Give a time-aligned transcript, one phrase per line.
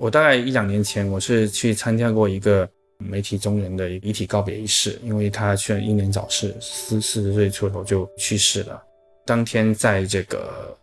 [0.00, 2.66] 我大概一两年前，我是去参加过一个
[2.96, 8.82] 媒体中人的遗体告别仪式，因为他却英年早逝，四四十岁出头就去世了。
[9.26, 10.74] 当天在这个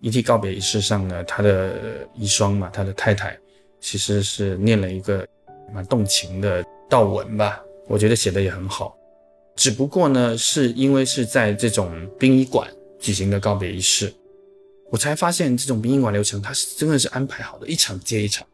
[0.00, 3.38] 遗体告别仪式上呢，他的遗孀嘛，他的太太，
[3.80, 5.24] 其实是念了一个
[5.72, 8.96] 蛮动情的悼文吧，我觉得写的也很好。
[9.54, 12.68] 只不过呢，是因为是在这种殡仪馆
[12.98, 14.12] 举行的告别仪式。
[14.90, 18.44] 我才发现，这种殡仪馆流程它是真的是安排好的，一场接一场。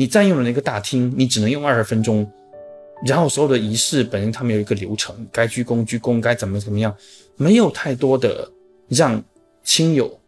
[0.00, 2.26] 你占用了那个大厅，你只能用二十分钟。
[3.04, 6.96] 然后所有的仪式本身他们有一个流程，该鞠躬鞠躬，该怎么怎么样，
[7.36, 8.50] 没有太多的
[8.88, 9.22] 让
[9.62, 10.18] 亲友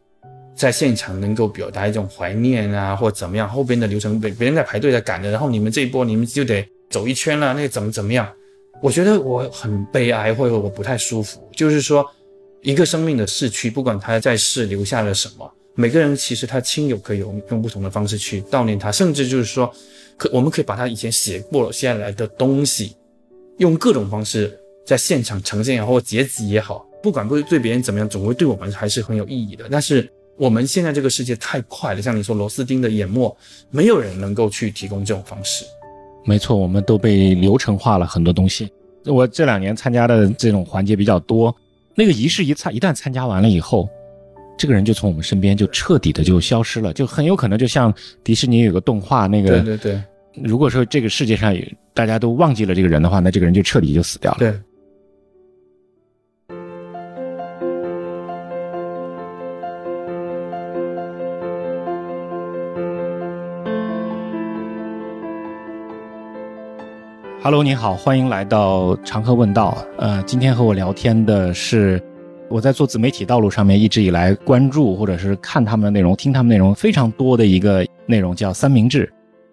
[0.55, 3.49] 在现场能够表达一种怀念啊，或怎么样。
[3.49, 8.31] 后边的流程别别人在排队在赶着，然后你们这一波你们就得走一圈了，那怎么怎么样？
[8.83, 12.07] 我觉得我很悲哀，或者我不太舒服，就是说。
[12.61, 19.73] 一个生命的逝去，不管他在世留下了什么，每个人其实他亲友可以用用不同的方式去悼念他，甚至就是说，
[20.17, 22.95] 可我们可以把他以前写过下来的东西，
[23.59, 29.67] 用各种方式在现场呈现也好，或截集也好，不管不对别人怎么样，总会对我们还是很有意义的。
[29.71, 30.07] 但是
[30.37, 33.35] 我们现在这个世界太快了，像你说螺丝钉的淹没，
[33.71, 35.65] 没有人能够去提供这种方式。
[36.25, 38.71] 没错，我们都被流程化了很多东西。
[39.07, 41.55] 我这两年参加的这种环节比较多。
[41.95, 43.89] 那个仪式一参一旦参加完了以后，
[44.57, 50.03] 这个人就从我们身边就彻底的就消失了，就很有可能就像迪士尼有个动画那个，对对对。
[50.43, 51.55] 如果说这个世界上
[51.93, 54.39] 大家都忘记了这个人的话，那这个人就彻底就死掉了。
[54.39, 54.55] 对。
[67.45, 69.85] Hello，你好，欢迎来到常客问道。
[69.99, 72.01] 呃，今天和我聊天的是
[72.53, 79.11] 我在做自媒体道路上面一直以来关注或者是看他们的内容、听他们内容非常多的一个内容，叫三明治，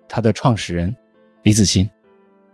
[0.09, 0.93] 它的创始人
[1.43, 1.89] 李子欣。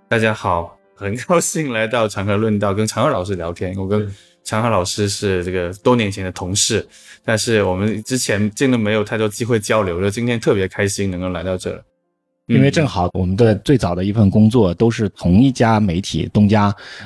[0.07, 3.75] 大家好，很高兴来到长河论道，跟长河老师聊天。
[3.75, 4.07] 我跟
[4.43, 6.88] 长河老师是这个多年前的同事，
[7.23, 10.12] 但是我们之前真的没有太多机会交流就。
[10.12, 11.83] 今天特别开心能够来到这。
[12.45, 16.66] 因为正好我们的最早的一份工作都是同一家媒体东家，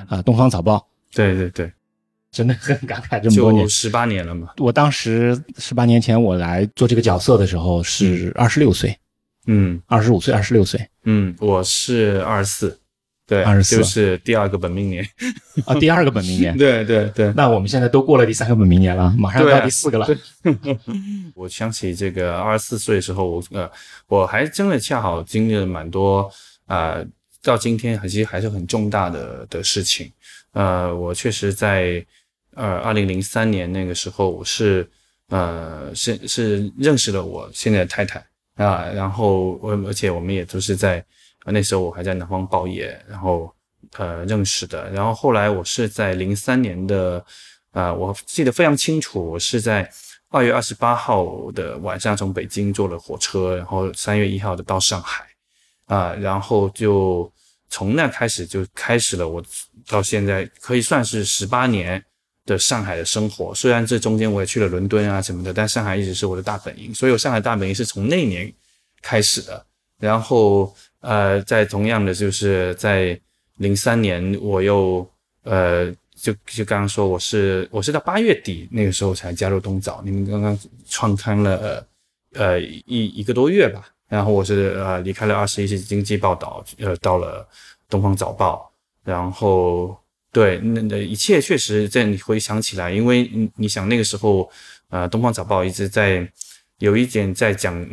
[0.09, 0.75] 啊，《东方早报》。
[1.15, 1.71] 对对对，
[2.31, 4.49] 真的很感慨，这么多年，十八年了嘛。
[4.57, 8.97] 我当时十八年前我来做这个角色的时候是二十六岁，
[9.47, 12.79] 嗯，二十五岁，二十六岁，嗯，我是二十四。
[13.25, 15.07] 对，二十四就是第二个本命年
[15.65, 16.51] 啊，第二个本命年。
[16.57, 20.07] 对对对，那我们现在都过了第三个本命年了，马上到第四个了。
[21.35, 23.69] 我想起这个二十四岁的时候，我呃，
[24.07, 26.27] 我还真的恰好经历了蛮多
[26.65, 26.97] 啊，
[27.43, 30.11] 到今天其实还是很重大的的事情。
[30.53, 32.03] 呃，我确实在
[32.55, 34.89] 呃二零零三年那个时候，我是
[35.29, 38.19] 呃是是认识了我现在的太太
[38.55, 41.03] 啊，然后我而且我们也都是在。
[41.51, 43.51] 那时候我还在南方报业，然后
[43.97, 47.25] 呃认识的，然后后来我是在零三年的，
[47.71, 49.89] 啊我记得非常清楚，我是在
[50.29, 55.25] 二月二十八号的晚上从北京坐了火车，然后三月一号的到上海，
[55.85, 57.31] 啊然后就
[57.69, 59.43] 从那开始就开始了我
[59.87, 62.03] 到现在可以算是十八年
[62.49, 68.51] 的上海的生活，虽然这中间我也去了伦敦啊什么的，但上海一直是我的大本营，所以我上海大本营是从那年
[69.01, 69.65] 开始的，
[69.99, 70.75] 然后。
[71.01, 73.17] 呃，在同样的，就是在
[73.55, 75.09] 零三年，我又
[75.43, 80.59] 呃，就就刚刚说，我是我是到八月底那个时候才加入东早，你们刚刚
[80.89, 81.87] 创刊了
[82.33, 87.47] 呃一一个多月吧，然后我是呃离开了二十一世纪经济报道，呃到了
[87.87, 88.69] 东方早报，
[89.05, 89.97] 然后
[90.31, 94.49] 对那那一切确实在你回想起来，因为你你想那个时候
[94.89, 96.27] 呃东方早报一直在
[96.79, 97.87] 有一点在讲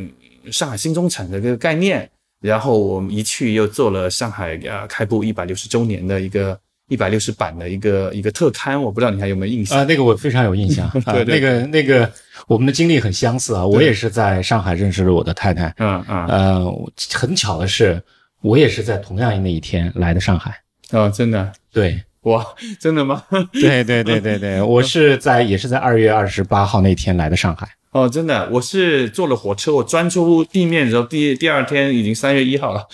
[0.51, 2.11] 上海新中产的这个概念。
[2.43, 9.85] 然后我们一去又做了上海呃开埠一百六十周年的一个一百六十版的一个一个特刊，我不知道你还有没有印象啊？
[9.85, 12.13] 那个我非常有印象， 对，那个那个
[12.47, 13.67] 我们的经历很相似啊。
[13.67, 18.01] 我也是在上海认识了我的太太，嗯嗯，呃，很巧的是，
[18.43, 20.55] 我也是在同样那一天来的上海。
[20.91, 21.51] 哦，真的？
[21.73, 22.45] 对，哇，
[22.81, 23.23] 真的吗？
[23.53, 27.69] 对对对对对，我是在也是在二月二十八号那天来的上海。
[27.93, 32.85] 哦，真的，我是坐了火车，我钻出地面的时候，第第二天已经三月一号了，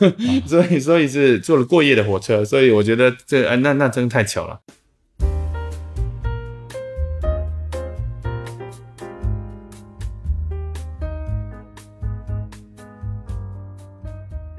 [0.46, 4.60] 所以所以是坐了过夜的火车，所以我觉得这呃那那真的太巧了。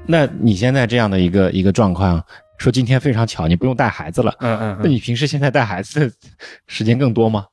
[0.06, 2.22] 那你现在这样的一个一个状况，
[2.58, 6.12] 说今天非常巧，你不用带孩子了，嗯嗯，那你平时现在带孩子
[6.66, 7.46] 时间更多吗？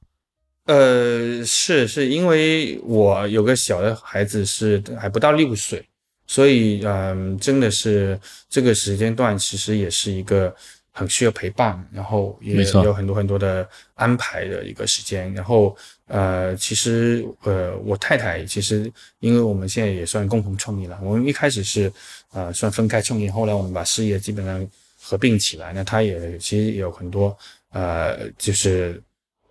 [0.66, 5.84] 呃，是是因为我有个小的孩子是还不到六岁，
[6.28, 8.18] 所以嗯，真的是
[8.48, 10.56] 这个时间段其实也是一个
[10.92, 15.34] 很需要陪伴，然后也有很多很多的安排的一个时间。
[15.34, 15.76] 然后
[16.08, 18.90] 呃，其实呃，我太太其实
[19.20, 21.92] 因为我们现在也算共同创业了，我们一开始是
[22.32, 24.66] 呃算分开创业，后来我们把事业基本上
[25.02, 25.74] 合并起来。
[25.74, 27.36] 那他也其实也有很多
[27.72, 29.02] 呃，就是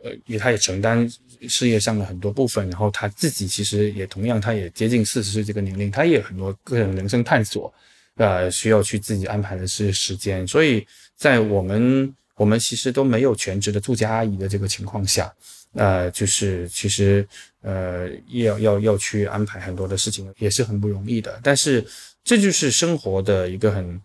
[0.02, 1.11] 呃，也她也承担
[1.49, 7.73] 事业上的很多部分，然后他自己其实也同样，他也接近四十岁这个年龄，他也有很多个人人生探索，
[8.17, 10.87] 呃，需要去自己安排的是时间，所以
[11.17, 15.32] 在我们我们其实都没有全职的住家阿姨的这个情况下，
[15.75, 17.26] 呃，就是其实
[17.62, 21.41] 呃要要要去安排很多的事情，也是很不容易的。
[21.43, 21.87] 但是
[22.23, 24.00] 这就是生活的一个很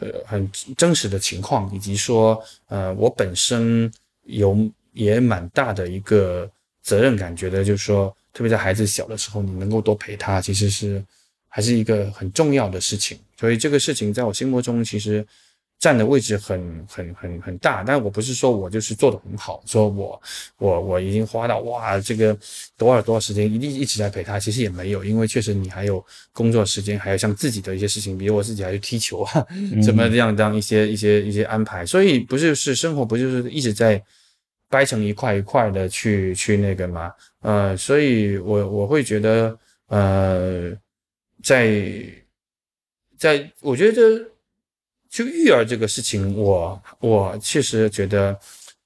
[0.00, 3.90] 呃很真实的情况，以及说呃我本身
[4.24, 6.50] 有也蛮大的一个
[6.82, 11.04] 责任感，觉得就是说，特别在孩子小的时候，你能够多陪他，其实是
[11.48, 13.18] 还是一个很重要的事情。
[13.38, 15.24] 所以这个事情在我心目中其实
[15.80, 17.82] 占的位置很很很很大。
[17.82, 20.22] 但我不是说我就是做的很好，说我
[20.58, 22.38] 我我已经花到哇这个
[22.76, 29.44] 多少多少时间一定一直在陪他，其实也没有，因为确实你还有工作时间，还有像自己的一些事情，比如我自己还去踢球啊，
[29.82, 31.84] 怎么这样当一些一些一些安排。
[31.84, 34.00] 所以不就是生活不就是一直在。
[34.72, 40.70] 掰成一块一块的去去那个吗，呃，所以我我会觉得，呃，
[41.42, 41.82] 在
[43.18, 44.29] 在我觉得
[45.10, 48.38] 就育儿这个事情，我我确实觉得，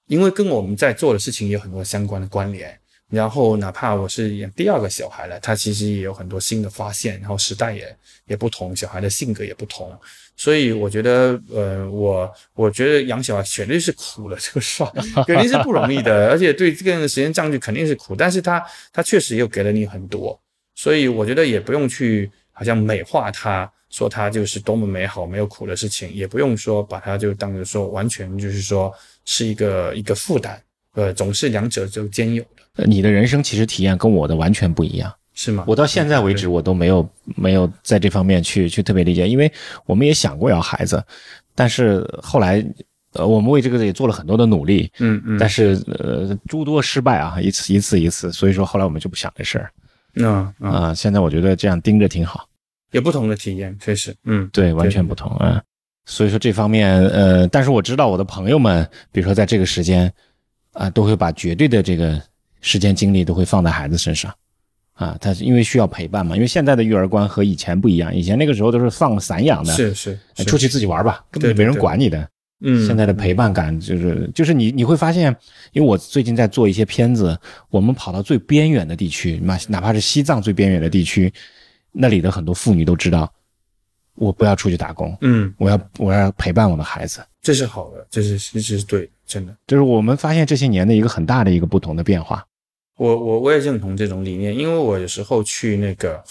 [0.06, 2.76] 因为跟我们在做的事情有很多相关的关联。
[3.10, 9.96] 然后哪怕我是养第二个小孩了，他其实也有很多新的发现，然后时代也也不同，小孩的性格也不同。
[10.36, 14.90] 所以我觉得，呃，我我觉得养小孩绝对是苦的，这个事儿
[15.28, 18.16] 肯定是不容易的，而且对这个人的时间占据肯定是苦。
[18.16, 20.40] 但是他他确实又给了你很多，
[20.74, 28.90] 所以我觉得也不用去好像美化他，说他就是多么美好没有苦的事情，也不用说把它就当着说完全就是说
[29.26, 30.58] 是一个一个负担，
[30.94, 32.86] 呃，总是两者就兼有的。
[32.86, 35.12] 你的人生其实体验跟我的完全不一样。
[35.36, 35.64] 是吗？
[35.66, 39.52] 我到现在为止，我都没有没有在这方面去去特别理解，因为
[39.84, 41.04] 我们也想过要孩子，
[41.56, 42.64] 但是后来，
[43.14, 49.72] 呃，我们为这个也做了很多的努力，嗯嗯，但是呃，诸多失败啊，一次一次一次，所以说后来我们就不想这事儿。
[50.16, 52.48] 嗯啊，现在我觉得这样盯着挺好，
[52.92, 55.62] 有不同的体验，确实，嗯，对，完全不同啊。
[56.06, 60.12] 所以说这方面，呃，但是我知道我的朋友们，比如说在这个时间，
[60.72, 62.20] 啊，都会把绝对的这个
[62.60, 64.32] 时间精力都会放在孩子身上。
[64.92, 70.16] 啊，他是因为需要陪伴嘛，因为现在的育儿观和以前不一样，以前那个时候都是放散养的，是是，
[70.46, 72.28] 出去自己玩吧，根本就没人管你的。
[72.66, 75.34] 嗯，现在的陪伴感就是就是你你会发现，
[75.72, 77.38] 因为我最近在做一些片子，
[77.68, 81.32] 我们跑到最边远的地区，哪哪怕是西藏最边远的地区，
[81.92, 83.30] 那里的很多妇女都知道，
[84.14, 92.44] 我不要出去打工，嗯，我要我要陪伴我的孩子，这是好的，这是这是对，真的，就是我们发现这些年的一个很大的一个不同的变化。
[92.96, 96.22] 我我我也认同这种理念，因为我有时候去那个，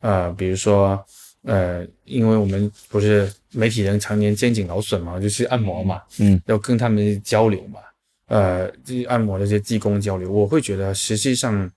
[0.00, 1.00] 呃，比如说，
[1.48, 7.80] 呃，因为我们不是媒体人常年肩颈劳损嘛，就去按摩嘛，嗯，要跟他们交流嘛，
[8.26, 11.70] 呃，这按摩的这些技工交流，我会觉得实际上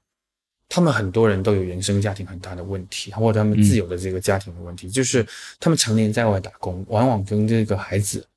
[0.68, 5.26] 他们很多人都有原生家庭很大的问题，或者他们自有的这个家庭的问题，就是
[5.58, 8.28] 他们常年在外打工，往往跟这个孩子，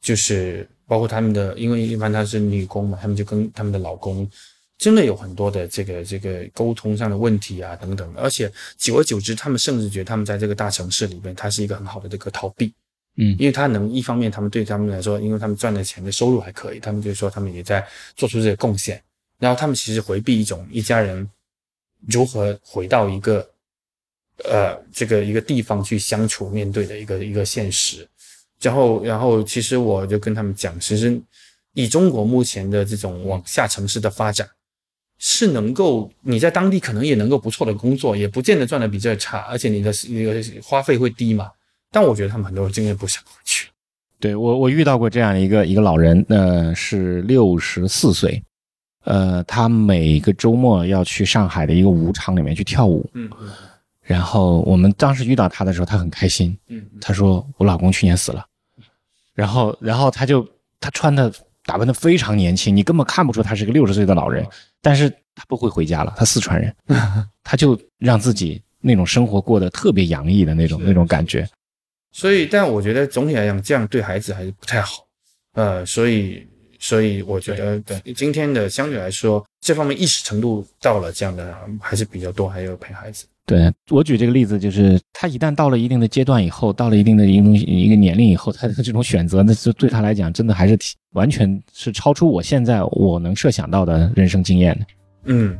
[0.00, 4.30] 就是包括他们的，因为一般她是女工嘛，他们就跟他们的老公。
[4.78, 12.72] 真的有很多的这个这个沟通上的问题啊，等等，而且久而久之，他们甚至觉得他们在这个大城市里面，它是一个很好的这个逃避，
[13.16, 19.02] 嗯，因为他能一方面，他们对他们来说，因为他们赚的钱的收入还可以，他们就说他们也在做出这个贡献，
[19.40, 21.28] 然后他们其实回避一种一家人
[22.06, 23.50] 如何回到一个
[24.44, 28.08] 呃这个一个地方去相处面对的一个一个现实，
[28.60, 31.20] 然后然后其实我就跟他们讲，其实
[31.72, 34.48] 以中国目前的这种往下城市的发展。
[35.18, 41.50] 是能够你在当地可能也能够不错的工作，也不见得赚的比这差，而且你的那个花费会低嘛。
[41.90, 43.68] 但我觉得他们很多人真的不想回去。
[44.20, 48.40] 对我，我遇到过这样一个一个老人，呃，是六十四岁，
[49.04, 53.08] 呃，他每个周末要去上海的一个舞场里面去跳舞。
[53.14, 53.48] 嗯嗯。
[54.02, 56.56] 然后我们当时遇到他的时候，他很开心。
[56.68, 56.86] 嗯。
[57.00, 58.46] 他说：“我老公去年死了。”
[59.34, 60.48] 然后，然后他就
[60.78, 61.32] 他穿的。
[61.68, 64.42] 打扮的非常年轻，你根本看不出他是个六十岁的老人。
[64.80, 66.74] 但是他不会回家了，他四川人，
[67.44, 71.46] 他就让自己那种生活过得特别洋溢的那种那种感觉。
[72.10, 75.06] 所以，但我觉得总体来讲，这样对孩子还是不太好。
[75.52, 76.46] 呃，所以，
[76.78, 83.26] 所以我觉得，对今天的相对来说，这方面意识程度到了这样的还是比较多，还有陪孩子。
[83.48, 90.78] 对我举这个例子，就是他一旦到了一定的阶段以后，到了一定的一种一个年龄以后，他的这种选择，那就对他来讲，真的还是
[91.14, 94.86] 完全是超出我现在我能设想到的人生经验的。
[95.24, 95.58] 嗯。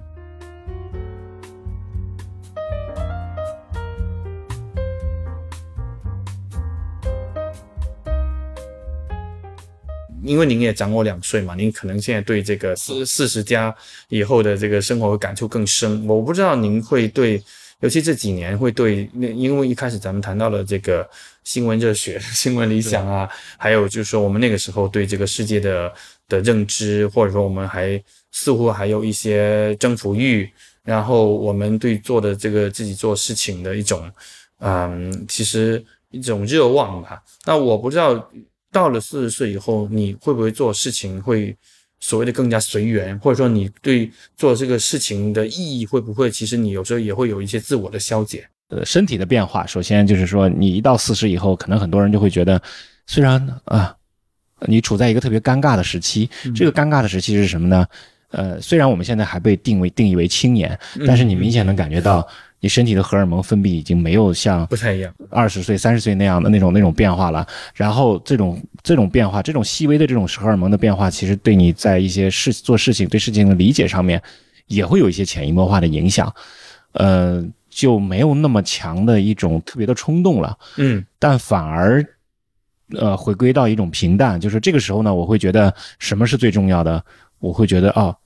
[10.23, 13.75] 因为您也长我两岁嘛，您可能现在对这个四四十加
[14.11, 16.07] 以后的这个生活感触更深。
[16.07, 17.42] 我不知道您会对。
[17.81, 21.09] 尤其这几年会对那，因为一开始咱们谈到了这个
[21.45, 25.93] 新闻热血、 新闻理想啊，还有就是说我们那个时候对这个世界的
[26.27, 30.51] 的认知，或者说我们还似乎还有一些征服欲，
[30.83, 34.11] 然后我们对做的这个自己做事情的一种，
[34.59, 37.23] 嗯，其实一种热望吧。
[37.47, 38.31] 那我不知道
[38.73, 41.57] 到了四十岁以后，你会不会做事情会？
[42.00, 48.49] 所谓的更加随缘，或者说你对做这个事情的意义会不会，其实你有时候也会有一些自我的消解。
[48.69, 52.61] 呃，身体的变化，首先就是说，你一到四十以后，可能很多人就会觉得，
[53.07, 53.97] 虽然啊，
[54.67, 57.87] 你处在一个特别尴尬的时期，这个尴尬的时期是什么呢？
[58.31, 62.26] 呃，虽然我们现在还被定为定义为青年，但是你明显能感觉到。
[62.61, 67.47] 你身体的荷尔蒙分泌已经没有像不太一样，二十岁、三十岁那样的那种那种变化了。
[67.73, 74.21] 然后这种这种变化，这种细微的这种荷尔蒙的变化，其实对你在一些事做事情、对事情的理解上面，
[74.67, 76.35] 也会有一些潜移默化的影响。
[76.93, 80.59] 呃，就没有那么强的一种特别的冲动了。
[80.79, 82.05] 嗯，但反而，
[82.99, 84.41] 呃，回归到一种平淡。
[84.41, 87.05] 就是这个时候呢，我会觉得什么是最重要的？
[87.38, 88.17] 我会觉得哦。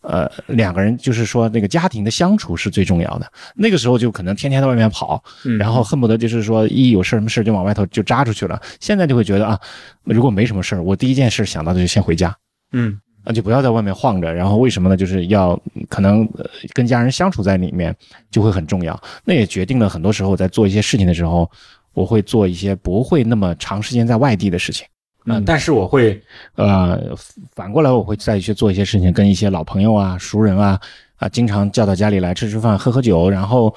[0.00, 3.30] 呃，两个人就是说，那个家庭的相处是最重要的。
[3.54, 5.22] 那个时候就可能天天在外面跑，
[5.58, 8.60] 然后恨不得就是说，一有事什么事就往外头就扎出去了。
[8.80, 9.58] 现在就会觉得啊，
[10.04, 12.34] 如果没什么事我第一件事想到的就先回家，
[12.72, 14.32] 嗯，那，就不要在外面晃着。
[14.32, 14.96] 然后为什么呢？
[14.96, 16.28] 就是要可能
[16.72, 17.94] 跟家人相处在里面
[18.30, 18.98] 就会很重要。
[19.24, 21.50] 那也决定了很多时候在做一些事情的时候，
[21.92, 24.86] 我会做一些不会那么长时间在外地的事情。
[25.28, 26.20] 嗯，但是我会，
[26.56, 27.14] 呃，
[27.54, 30.80] 反过来我会再去做一些事情，跟一些老朋友啊、熟人啊，
[31.16, 33.74] 啊，经常叫到家里来吃吃饭、喝喝酒，然后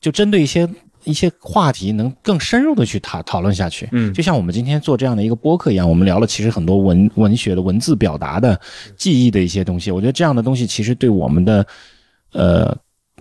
[0.00, 0.68] 就针对一些
[1.04, 3.88] 一些话题，能更深入的去讨讨论下去。
[3.92, 8.58] 嗯，就像我们今天做这样的一个播客一样，我们聊了其实很多文文学的文字表达的
[8.96, 9.90] 记忆的一些东西。
[9.90, 11.66] 我觉得这样的东西其实对我们的
[12.32, 12.76] 呃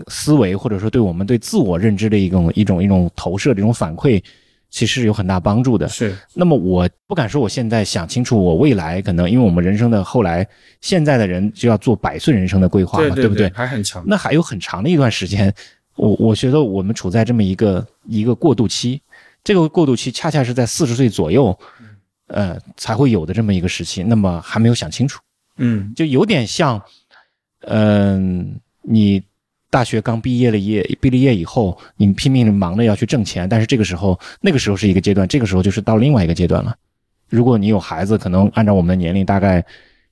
[0.08, 4.22] 思维，或者说对我们对自我认知的一种一种一种投射的一种反馈。
[4.70, 5.88] 其实有很大帮助的。
[5.88, 10.48] 是，那么我不敢说我现在想清楚我未来可能，因为我们人生的后来，
[10.82, 13.50] 现在的人就要做百岁人生的规划嘛，对不对？
[13.52, 15.54] 还很长，那还有很长的一段时间。
[15.96, 19.02] 我我觉得我们处在这么一个一个过渡期，
[19.44, 21.58] 这个过渡期恰恰是在四十岁左右，
[22.28, 24.04] 呃，才会有的这么一个时期。
[24.04, 25.20] 那么还没有想清楚，
[25.58, 26.82] 嗯，就有点像，
[27.62, 29.24] 嗯，你。
[29.78, 36.76] 大学刚毕业了业，毕了业以后，你拼命忙着要去挣钱，但是这个时候，那个时候是一个阶段，这个时候就是到另外一个阶段了。
[37.30, 39.64] 如果你有孩子，可能按照我们的年龄，大概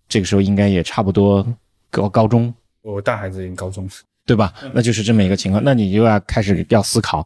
[0.07, 1.43] 这个时候应该也差不多
[1.89, 2.53] 高高中。
[2.83, 3.89] 我大孩子已经高中，
[4.23, 4.53] 对吧？
[4.71, 7.25] 那就是这么一个情况，那你就要开始要思考，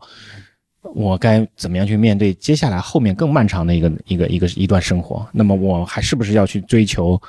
[0.95, 5.27] 我该怎么样去面对接下来后面更漫长的一个一个一个一段生活？
[5.33, 7.21] 那么我还是不是要去追求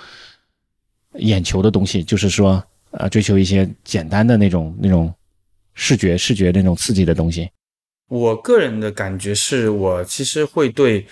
[1.14, 2.04] 眼球的东西？
[2.04, 2.62] 就是说。
[2.92, 5.12] 呃，追求一些简单的那种、那种
[5.74, 7.48] 视觉、视觉那种刺激的东西。
[8.08, 11.06] 我个人的感觉是，我其实会对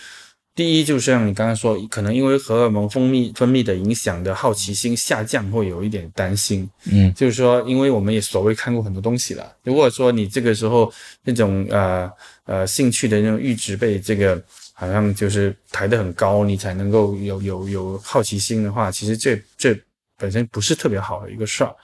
[0.56, 6.68] 第一，就是像你刚刚说，可能因为荷尔蒙分泌分泌的影响的好奇心下降，会有一点担心。
[6.90, 9.54] 嗯，就是说，因为我们也所谓看过很多东西了。
[9.62, 10.92] 如果说你这个时候
[11.22, 12.10] 那种呃
[12.46, 14.42] 呃兴趣的那种阈值被这个
[14.72, 19.78] 好像就是抬得很高，你才能够有有有好奇心的话，其实这这。
[20.18, 21.74] 本身不是特别好的一个事儿，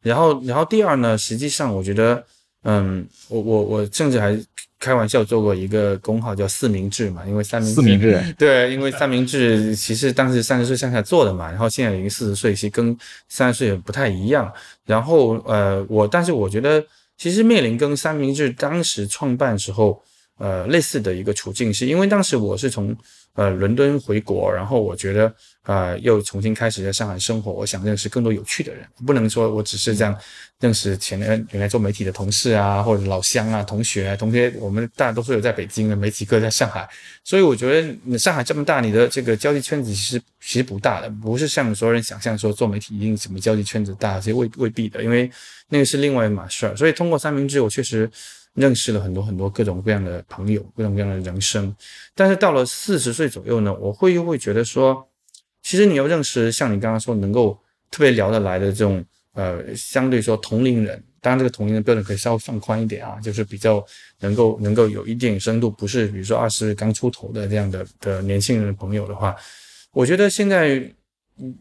[0.00, 2.24] 然后，然后第二呢，实际上我觉得，
[2.62, 4.38] 嗯，我我我甚至还
[4.78, 12.96] 开玩笑做过一个工号叫四明治嘛，因为三明四明治对，因为三明治其实当时三十岁上下做的嘛，然后现在已经四十岁，其实跟
[13.28, 14.50] 三十岁也不太一样。
[14.86, 16.82] 然后，呃，我但是我觉得，
[17.18, 20.02] 其实面临跟三明治当时创办时候，
[20.38, 22.96] 呃，类似的一个处境，是因为当时我是从
[23.34, 25.32] 呃伦敦回国，然后我觉得。
[25.64, 27.52] 呃，又重新开始在上海生活。
[27.52, 30.16] 我想认识更多有趣的人，不能说我只是这样
[30.58, 34.52] 认识前原原来做媒体的同事啊，或者老乡啊、同学啊、同学。
[34.58, 36.88] 我们大多数有在北京的，没几个在上海。
[37.22, 45.30] 所以我觉得你上海这么大，你的这个交际圈子其实其实不大的，不是像所有人想象说做媒体一定什么交际圈子大，其实未未必的，因为
[45.68, 46.74] 那个是另外一码事儿。
[46.74, 48.10] 所以通过三明治，我确实
[48.54, 51.74] 认识了很多很多各种各样的朋友，各种各样的人生。
[52.14, 55.06] 但是到了四十岁左右呢，我会又会觉得说。
[55.62, 57.52] 其实你要认识像你刚刚说能够
[57.90, 59.04] 特别聊得来的这种
[59.34, 63.84] 呃相对说同龄人，当然这个同龄的标准可以稍微放宽一点啊，就是比较
[64.20, 69.36] 能够能够有一定深度，不是比如说二十刚出头的这样的的年轻人的朋友的话，
[69.92, 70.82] 我觉得现在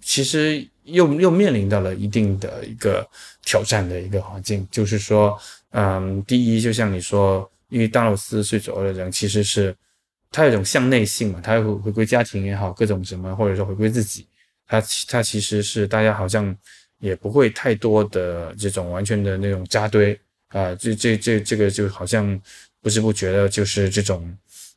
[0.01, 3.05] 其实又又面临到了一定的一个
[3.43, 5.37] 挑战的一个环境，就是说，
[5.71, 9.75] 嗯，第一，就像你说，因为到了四十岁左右的人，其实是
[10.31, 14.27] 他有一种向内性嘛，他会回归家庭也好，各种什么，或者说回归自己，
[14.67, 16.55] 他他其实是大家好像。
[17.01, 20.13] 也不会太多的这种完全的那种扎堆
[20.49, 22.37] 啊，这这这这个就好像
[22.81, 24.29] 不知不觉的，就是这种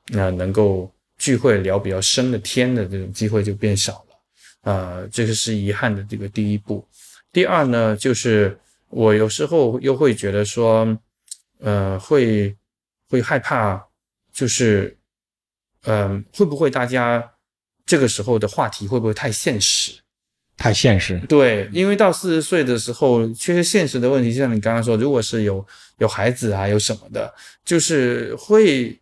[0.07, 6.87] 那能够聚会聊比较深的天的这种机会就变少了，啊，这个是遗憾的这个第一步。
[7.33, 8.57] 第二呢，就是
[8.93, 10.97] 我有时候又会觉得说，
[11.59, 12.55] 呃，会
[13.09, 13.83] 会害怕，
[14.33, 14.97] 就是
[15.85, 17.33] 嗯，会不会大家
[17.87, 19.93] 这个时候的话题会不会太现实？
[20.59, 25.67] 太现实，对，因为到四十岁的时候，确实现实的问题，就像你刚刚说，如果是有
[25.99, 27.35] 有孩子啊，有什么的，
[27.65, 29.01] 就是会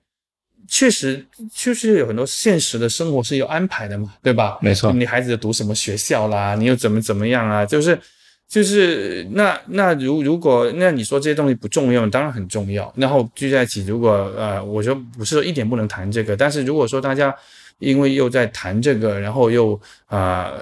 [0.69, 4.59] 确实确实有很多现实的生活是有安排的嘛，对吧？
[4.63, 7.67] 没错，你孩子读什么学校啦，你又怎么怎么样啊？
[7.67, 8.01] 就是
[8.51, 12.93] 就是那那如如果那你说这些东西不重要，当然很重要。
[12.97, 17.35] 然后聚在一起，如果呃，我说不是说一点不能谈这个，但是如果说大家。
[17.81, 20.53] 因为又在谈这个，然后又啊，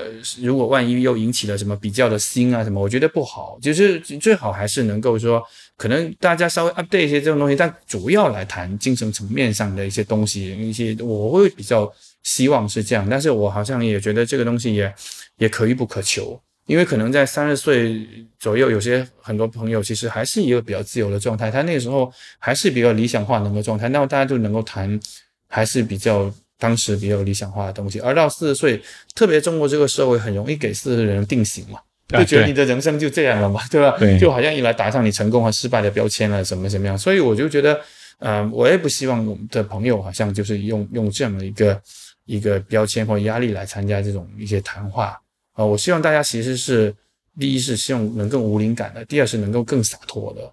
[0.41, 3.59] 如果万一又引起了什么比较的心啊什么，我觉得不好。
[3.61, 5.43] 就是最好还是能够说，
[5.77, 11.93] 可能大家稍微 update 一些这种东西，但主要来谈精神层面上的一些东西，一些我会比较
[12.23, 13.05] 希望是这样。
[13.11, 14.95] 但是我好像也觉得这个东西也
[15.39, 18.07] 也可遇不可求，因为可能在三十岁
[18.39, 25.01] 左右，有些很多朋友其实还是一个比较自由的状态，他那个时候还是比较理想化的一个状态，那么大家就能够谈，
[25.49, 26.33] 还是比较。
[26.61, 28.83] 当时比较理想化的东西，而到四十岁，
[29.15, 33.97] 特别中国这个社会很容易给四十人定型嘛，就觉得你的人生就这样了嘛，对吧？
[34.19, 36.99] 就好像一来打上你成功和失败的标签了，什么什么样？
[36.99, 37.81] 所以我就觉得，
[38.19, 41.81] 嗯，我也不希望我们的朋友好像就是用用这样的一个
[42.25, 45.17] 一个标签或压力来参加这种一些谈话
[45.59, 45.65] 啊。
[45.65, 46.95] 我希望大家其实是
[47.39, 50.53] 第一是希望能更无灵感的，第二是能够更洒脱的。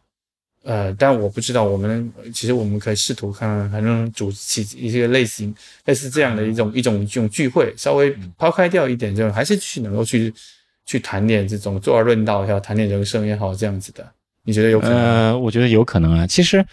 [0.68, 5.54] 呃，但我不知道，我们其实我们可以试图看，反正组起一些类型
[5.86, 10.34] 类似这样的一种一种一种聚会，稍微抛开掉一点，就还是去能够去
[10.84, 14.04] 去谈点这种坐而论道也好，谈点人生也好，这样子的，
[14.44, 14.98] 你觉得有可能？
[14.98, 16.26] 呃，我觉得有可能啊。
[16.26, 16.66] 其实，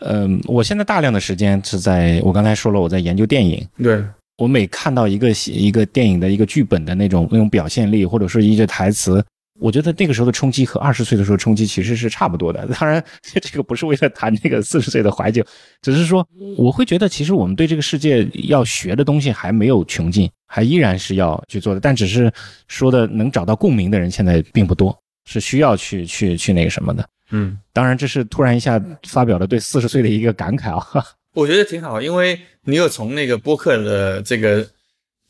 [0.00, 3.66] 嗯，我现在大量的时间是在我刚才说了，我在研究电影。
[3.82, 4.04] 对，
[4.42, 9.24] 我每看到一个一个电影的一个剧本的那种那种表现力，或者说一句台词。
[9.60, 12.66] 我觉得那个时候的冲击和二十岁的时候冲击其实是差不多的。
[12.74, 13.00] 当然，
[13.40, 15.44] 这个不是为了谈这个四十岁的怀旧，
[15.80, 16.26] 只是说
[16.56, 21.78] 我会觉得，其实我们对这个世界要学的东西还没有穷尽，还依然是要去做的。
[21.78, 22.32] 但只是
[22.66, 24.98] 说的能找到共鸣的人现在并不多，
[25.30, 27.08] 是需要去去去那个什么的。
[27.30, 31.06] 嗯，当然这是突然一下发表了对四十岁的一个感慨啊。
[31.34, 34.66] 我觉得挺好，因为你有从那个播客的这个。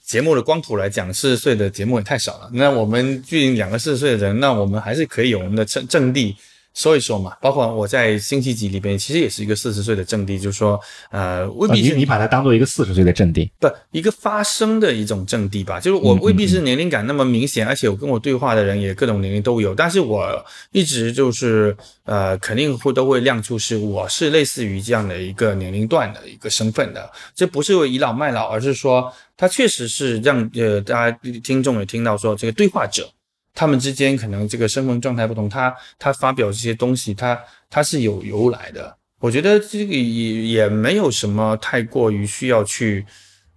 [0.04, 2.50] 节目的光谱来讲，四十岁的节目也太少了。
[2.52, 6.36] 那我们毕竟两个四十岁的人，那我们还是可以有我们的阵阵地。
[6.74, 10.80] 说一说嘛，包括我在星期几里边，其实也是一个四十岁的阵地，就是说，
[11.10, 15.78] 呃，未必是你把它当做一个四十岁的阵地，不，一个发生的一种阵地吧。
[15.78, 27.10] 就是我未必是年龄感那么明显，而且我跟我对话的人也各种年龄都有，但是我一直就是，呃，肯定会都会亮出是我是类似于这样的一个年龄段的一个身份的。
[27.34, 33.06] 这不是倚老卖老，而是说，他确实是让呃大家听众也听到说这个对话者。
[33.54, 37.38] 他们之间可能这个身份状态不同，他他发表这些东西，他
[37.68, 38.96] 他是有由来的。
[39.20, 40.00] 我觉得这个也
[40.46, 43.06] 也没有什么太过于需要去，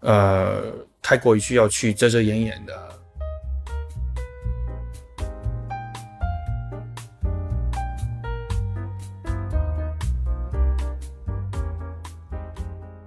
[0.02, 0.62] 呃，
[1.02, 2.90] 太过于需要去遮遮掩掩的。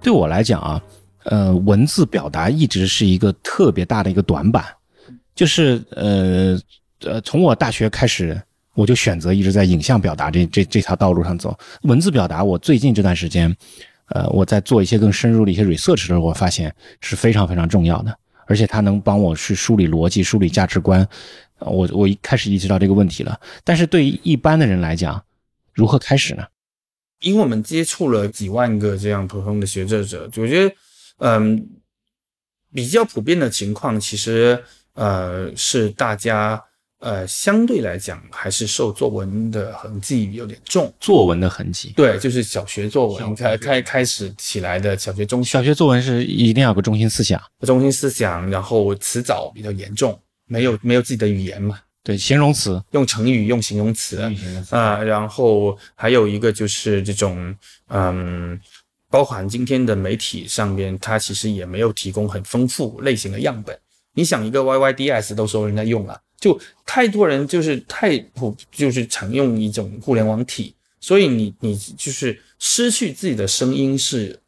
[0.01, 0.81] 对我来讲啊，
[1.25, 4.65] 呃，文字表达一直是一个特别大的一个短板，
[5.39, 6.59] 就是呃。
[7.05, 8.37] 呃，从我大学开始，
[8.73, 11.57] 我就选择一直在影像表达这这这条道路上走。
[11.83, 13.55] 文字表达，我最近这段时间，
[14.07, 18.13] 呃，我在做一些更深入的一些 research 的时候，我发现是非常非常重要的，
[18.47, 21.07] 而且它能帮我去梳理逻辑、梳理价值观。
[21.59, 25.23] 我我一开始意识到这个问题了，但是对于一般的人来讲，
[25.73, 26.43] 如何开始呢？
[27.21, 30.75] 因为我们接触了几万个这样普通的学者者，我觉得，
[31.19, 31.65] 嗯，
[32.73, 34.61] 比较普遍的情况，其实
[34.99, 36.61] 呃是大家。
[37.01, 40.93] 呃，相对来讲，还是受作文的痕迹有点重。
[40.99, 54.17] 作文的痕迹，对，就是小学作文才开开始起来的小学中小学作文是一定要有个中心思想，中心思想，然后词藻比较严重，没有没有自己的语言嘛，对，形容词，用成语，用形容词。
[54.69, 57.55] 啊、然后还有一个就是这种，
[57.87, 58.59] 嗯，
[59.09, 63.79] 包含今天的媒体上边，它其实也没有提供很丰富类型的样本。
[64.13, 74.39] 你想一个 YYDS 都说人在用了，就太多人就是太普，就是常用一种互联网体，所以你你就是失去自己的声音是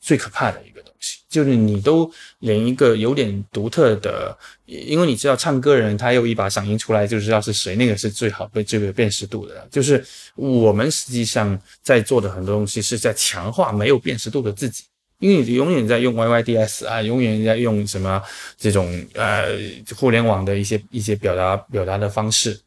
[0.00, 9.68] 最可怕的一个东西，就是你都连一个有点独特的，因为你知道唱歌人他有一把嗓音出来就知道是谁，那个是最好被最有辨识度的。
[9.70, 10.04] 就是
[10.34, 14.84] 我们实际上在做的很多东西是在强化没有辨识度的自己。
[15.20, 18.22] 因为你永远在用 YYDS 啊，永远在用什么
[18.56, 19.48] 这种呃
[19.94, 22.58] 互联网的一些一些表达表达的方式，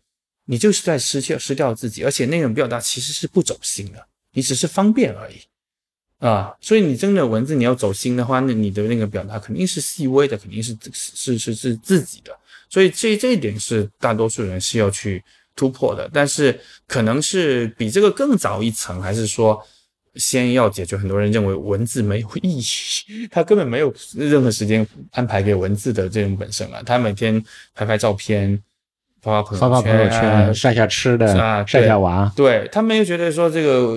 [0.46, 5.42] 你就是在失去失掉自己，而且那种表达其实是不走心的，你只是方便而已
[6.20, 6.54] 啊。
[6.62, 12.32] 所以你真的文字你要走心的话，那你的那个表达肯定是细微的，肯定是是是是自己的。
[12.70, 15.24] 所以这这一点是大多数人是要去
[15.56, 19.60] 突破的，但是可能是比这个更早一层，还是说？
[20.16, 22.64] 先要解决很多人认为文字没有意义，
[23.32, 26.82] 他根本没有任何时间安排给文字的这种本身啊。
[26.86, 28.62] 他每天拍拍照片，
[29.22, 32.32] 发发朋友发发朋友圈，晒下吃的，啊，晒下娃。
[32.36, 33.94] 对他没有觉得说这个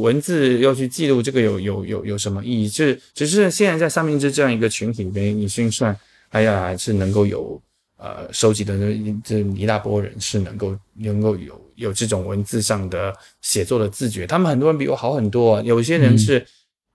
[0.00, 2.68] 文字要去记录这个有有有有什么意义？
[2.68, 5.96] 就是只是现在在三明治这样一个群体里面，你心算，
[6.30, 7.60] 哎呀，还是能够有
[7.96, 8.76] 呃收集的
[9.24, 11.67] 这一大波人是能够能够有。
[11.78, 15.62] 有这种文字上的写作的自觉，他们很多人比我好很多。
[15.62, 16.44] 有些人是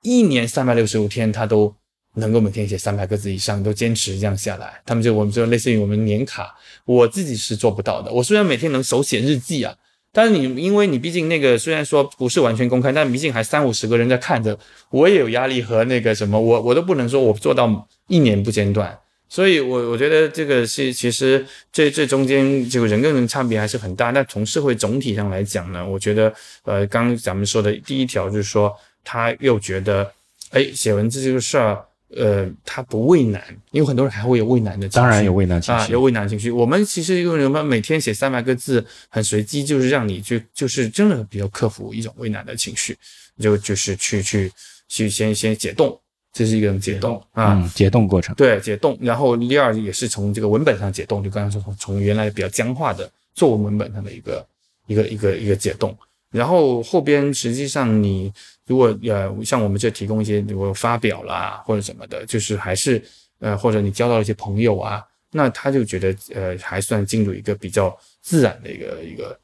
[0.01, 1.73] 一年三百六十五天，他都
[2.15, 4.81] 能够每天写三百个字以上，都坚持这样下来。
[4.85, 6.53] 他们就我们就类似于我们年卡，
[6.85, 8.11] 我自己是做不到的。
[8.11, 9.73] 我虽然每天能手写日记啊，
[10.11, 18.99] 但是你因为你毕竟那个虽然说不是完全公开，但毕竟还三五十个人在看着，我也有压力和那个什么，我我都不能说我做到一年不间断。
[19.33, 24.11] 所以，我我觉得这个是其实这这中间这个人跟人差别还是很大。
[24.11, 26.31] 但从社会总体上来讲呢，我觉得，
[26.65, 28.71] 呃，刚咱们说的第一条就是说，
[29.03, 30.07] 他又觉得，
[30.51, 31.83] 哎，写文字这个事儿，
[32.15, 36.51] 呃，他不畏难，因为很多人还会有畏难的，当然有畏难情绪，有畏难情绪。
[36.51, 42.95] 我们其实因为什么，每天写三百个字，很随机，就是让你去，就是真的比较克服一种畏难的情绪，
[43.39, 44.51] 就就是去去
[44.87, 45.99] 去先先解冻。
[46.33, 48.33] 这是一个解冻啊，解冻过程。
[48.35, 48.97] 对，解冻。
[48.99, 54.43] 然后第二也是从这个文本上解冻，就刚刚说从从原来比较僵化的作文文本上的一个
[54.87, 55.95] 一个一个一个解冻。
[56.31, 58.33] 然后后边实际上你
[58.65, 62.99] 如果呃像我们这提供一些如果发表啦或者什么的，就是还是
[63.37, 69.39] 呃或者你交到一些朋友啊，那他就觉得呃还算进入一个比较自然的一个一个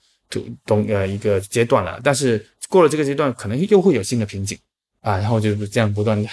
[0.65, 2.01] 东呃一个阶段了。
[2.03, 4.57] 但是过了这个阶段，可能又会有新的瓶颈。
[5.01, 6.29] 啊，然后就是这样不断的、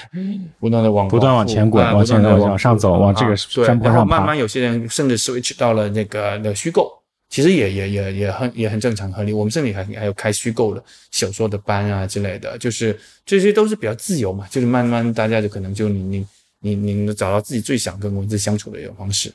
[0.58, 6.90] 不断的往不断往前滚，往前往往上走，往这个山坡上慢慢有些人甚至 switch 到了那个那虚构，
[7.30, 9.32] 其实也也也也很也很正常合理。
[9.32, 16.26] 我们这里还还有开虚构的小说的班啊之类的，就是这些都是比较自由嘛，就是慢慢大家就可能就你你
[16.60, 19.32] 你你能找到自己最想跟文字相处的一种方式。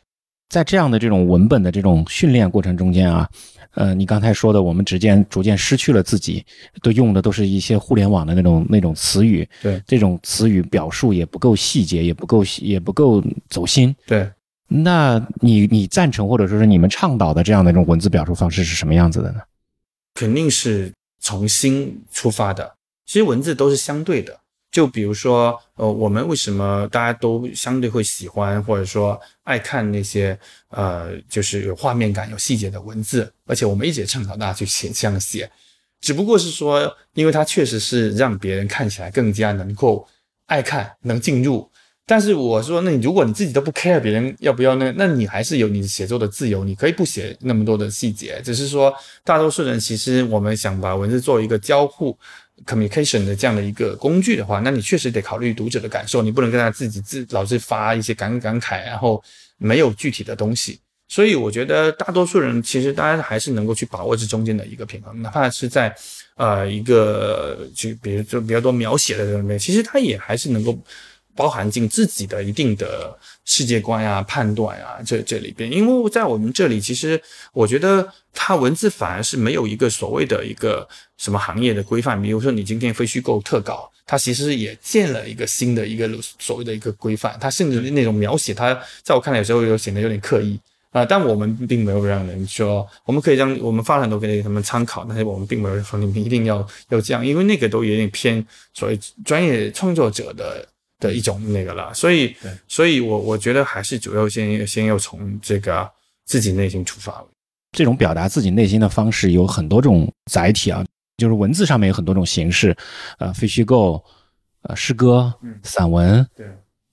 [0.52, 3.28] 在这样的这种文本的这种训练过程中间啊。
[3.76, 6.46] 呃，你刚才说的，我们逐渐逐渐失去了自己，
[6.82, 14.30] 都用的都是一些互联网的那种那种词语，对，这种词语表述也不够细节，也不够也不够走心，对。
[14.68, 19.40] 那你你赞成或者说是你们倡导的这样的一种文字表述方式是什么样子的呢？
[20.16, 22.74] 肯定是从心出发的，
[23.06, 24.38] 其实文字都是相对的。
[24.72, 30.38] 就比如说，呃，我们为什么大家都相对会喜欢或者说爱看那些
[30.70, 33.30] 呃，就是有画面感、有细节的文字？
[33.46, 35.52] 而且我们一直倡导大家去写这样写，
[36.00, 40.08] 只不过是说，因为它确实是让别人看起来更加能够
[40.46, 41.70] 爱看、能进入。
[42.06, 48.42] 但是我说，那你如果你自己都不 care 别人要不要那，那你还是有你写作的自由，你可以不写那么多的细节。
[48.44, 52.18] 只是说，大多数人其实我们想把文字作为一个交互。
[52.66, 59.24] Communication 的这样的一个工具的话，那你确实得考虑读者的感受，你不能跟他自己自老是发一些感感慨，然后
[59.58, 60.80] 没有具体的东西。
[61.08, 65.96] 所以我觉得大多数人其实大家还是能够去把握这中间的一个平衡，哪怕是在
[66.36, 70.78] 呃一个就比如就比较多描写的里面，其实他也还是能够。
[71.34, 77.22] 包含进自己的一定的世界观啊、判断啊，这这里边，因为在我们这里，其实
[77.54, 82.22] 我觉得它文字反而是没有一个所谓的一个什么行业的规范。
[82.22, 86.08] 比如说，你今天非虚构特稿，它其实也建了一个新的一个
[86.40, 87.36] 所谓的一个规范。
[87.42, 90.58] 它甚至那种描写，它在我看来有时候又显得有点刻意
[90.92, 91.04] 啊。
[91.04, 100.68] 但我们并没有让人说，我们可以让我们发很多给他们参考，但是我们并没有说你们一定要要这样，因为那个都有点偏所谓专业创作者的。
[101.02, 102.34] 的一种那个了，所以，
[102.68, 105.90] 所以我我觉得还是主要先先要从这个
[106.26, 107.22] 自己内心出发。
[107.72, 110.86] 这种表达自己内心的方式有很多种载体啊，
[111.18, 112.76] 就是文字上面有很多种形式，
[113.18, 114.02] 呃，非虚构，
[114.62, 115.34] 呃，诗歌，
[115.64, 116.46] 散文，对，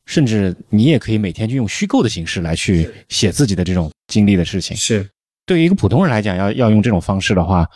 [0.07, 4.77] 甚至你也可以每天就用虚构的形式来去写自己的这种经历的事情。
[4.77, 5.09] 是
[5.44, 7.68] 对于一个普通人来讲，要要用这种方式的话，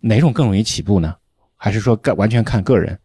[0.00, 1.14] 哪种更容易起步呢？
[1.56, 2.98] 还是说完全看个人？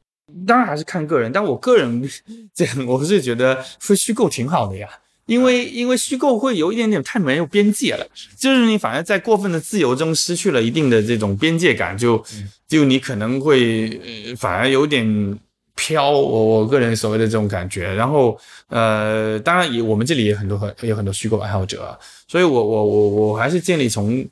[0.48, 2.10] 当然还是看个人，但我个人
[2.54, 4.88] 这样， 我是觉得说虚构挺好的呀。
[5.26, 12.26] 因为因为虚构会有一点点太没有边界了，就是你反而在过分的自由中失去了一定的这种边界感，就
[12.68, 15.38] 就你可能会反而有点
[15.76, 16.10] 飘。
[16.10, 18.36] 我我个人所谓的这种感觉，然后
[18.70, 21.96] 呃，当然也我们这里也很多很有很多虚构爱好者，
[22.28, 24.28] 所以我我我我还是建议从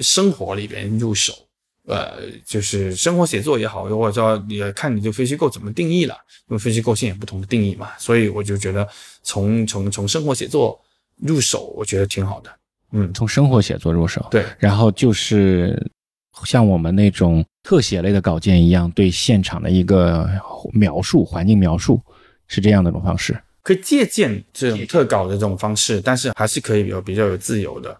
[0.00, 1.34] 生活里边入手。
[1.86, 6.14] 呃，就是生活写作也好，或者说也看你这分析构怎么定义了，
[6.48, 8.86] 因为分析构性有不同的定义嘛，所以我就觉得
[9.22, 10.80] 从从从生活写作
[11.16, 12.50] 入手，我觉得挺好的。
[12.92, 15.90] 嗯，从生活写作入手，对，然后就是
[16.44, 20.28] 像我们那种特写类的稿件一样，对现场的一个
[20.72, 22.00] 描述、环境描述，
[22.46, 27.98] 是这样的一种方式，可以借鉴这种特稿的这种方式，但是还是可以有比较有自由的。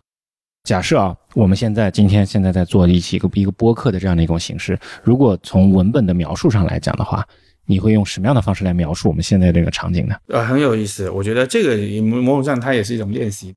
[0.64, 7.26] 假设啊，我们现在今天现在在做一期一个一个播客的这样的一种形式，如果从文本的描述上来讲的话，
[7.66, 10.14] 你会用什么样的方式来描述我们现在这个场景呢？
[10.28, 13.52] 呃，很有意思，我觉得这个某某种上它也是一种练习。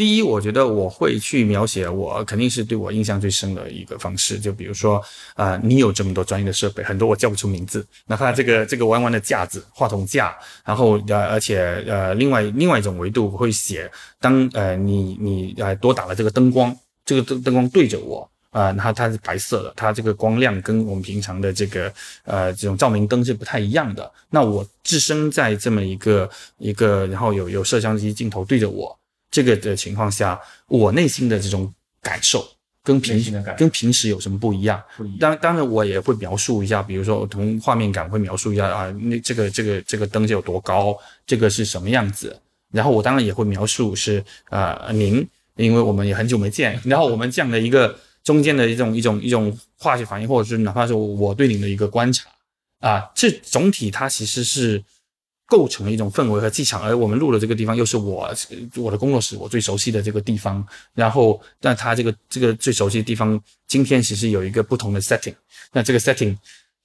[0.00, 4.98] 第一，我觉得我会去描写我肯定是对我印象最深的一个方式，就比如说
[5.34, 10.34] 啊，你有这么多专业的设备，很多我叫不出名字，哪怕这个这个弯弯的架子、话筒架，
[10.64, 21.92] 然后呃，而且呃，另外另外一种维度会写，当呃你你呃多打了这个灯光，这个灯灯光对着我啊，然后它是白色的，它这个光亮跟我们平常的这个
[22.24, 24.10] 呃这种照明灯是不太一样的。
[24.30, 28.96] 那我置身在这么一个一个，然后有有摄像机镜头对着我。
[29.30, 32.44] 这个的情况下，我内心的这种感受
[32.82, 33.22] 跟平
[33.56, 34.82] 跟平时有什么不一样？
[35.20, 42.36] 当当然，我也会描述一下，比如说从画面感会描述一下啊，那这个这个这个灯有多高，这个是什么样子？
[42.72, 45.24] 然后我当然也会描述是啊，您，
[45.56, 52.28] 因为我们也很久没见， 然后我们这样的一个中间的一种一种一种化学反应，或者是哪怕是我对您的一个观察
[52.80, 54.82] 啊，这总体它其实是。
[55.50, 58.32] 构成了一种氛围和气场，而我们录的这个地方又是我
[58.76, 60.64] 我的工作室，我最熟悉的这个地方。
[60.94, 65.34] 然后，但他这个这个最熟悉的地方，今天其实有一个不同的 setting。
[65.72, 66.36] 那这个 setting，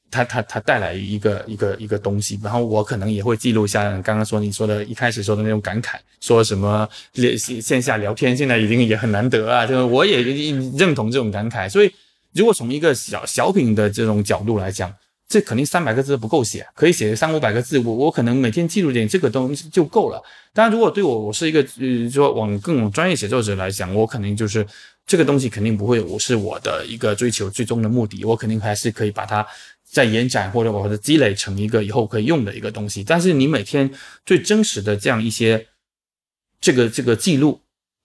[0.10, 2.39] 它它它带来一个一个一个东西。
[2.43, 11.69] 然后我可能也会记录一下刚刚说你说的一开始说的那种感慨，说什么线线下聊天现在已经也很难得啊，就是我也认同这种感慨。
[11.69, 11.91] 所以，
[12.34, 14.91] 如果从一个小小品的这种角度来讲。
[15.27, 17.79] 这肯定三百个字不够写，可以写三五百个字。
[17.79, 20.21] 我我可能每天记录点这个东西就够了。
[20.53, 24.65] 当然，如果对我我是一个呃说往更专业写作者来讲，我肯定就是
[25.05, 28.23] 这个东西肯定不会我是我的一个追求最终的目的。
[28.23, 29.45] 我肯定还是可以把它
[29.83, 33.03] 再延展或者或者积累成一个以后可以用的一个东西。
[33.03, 33.89] 但是你每天
[34.25, 35.67] 最真实的这样一些
[36.61, 37.61] 这个这个记录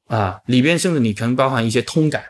[0.07, 2.25] 啊，里边甚至你可能包含一些通感。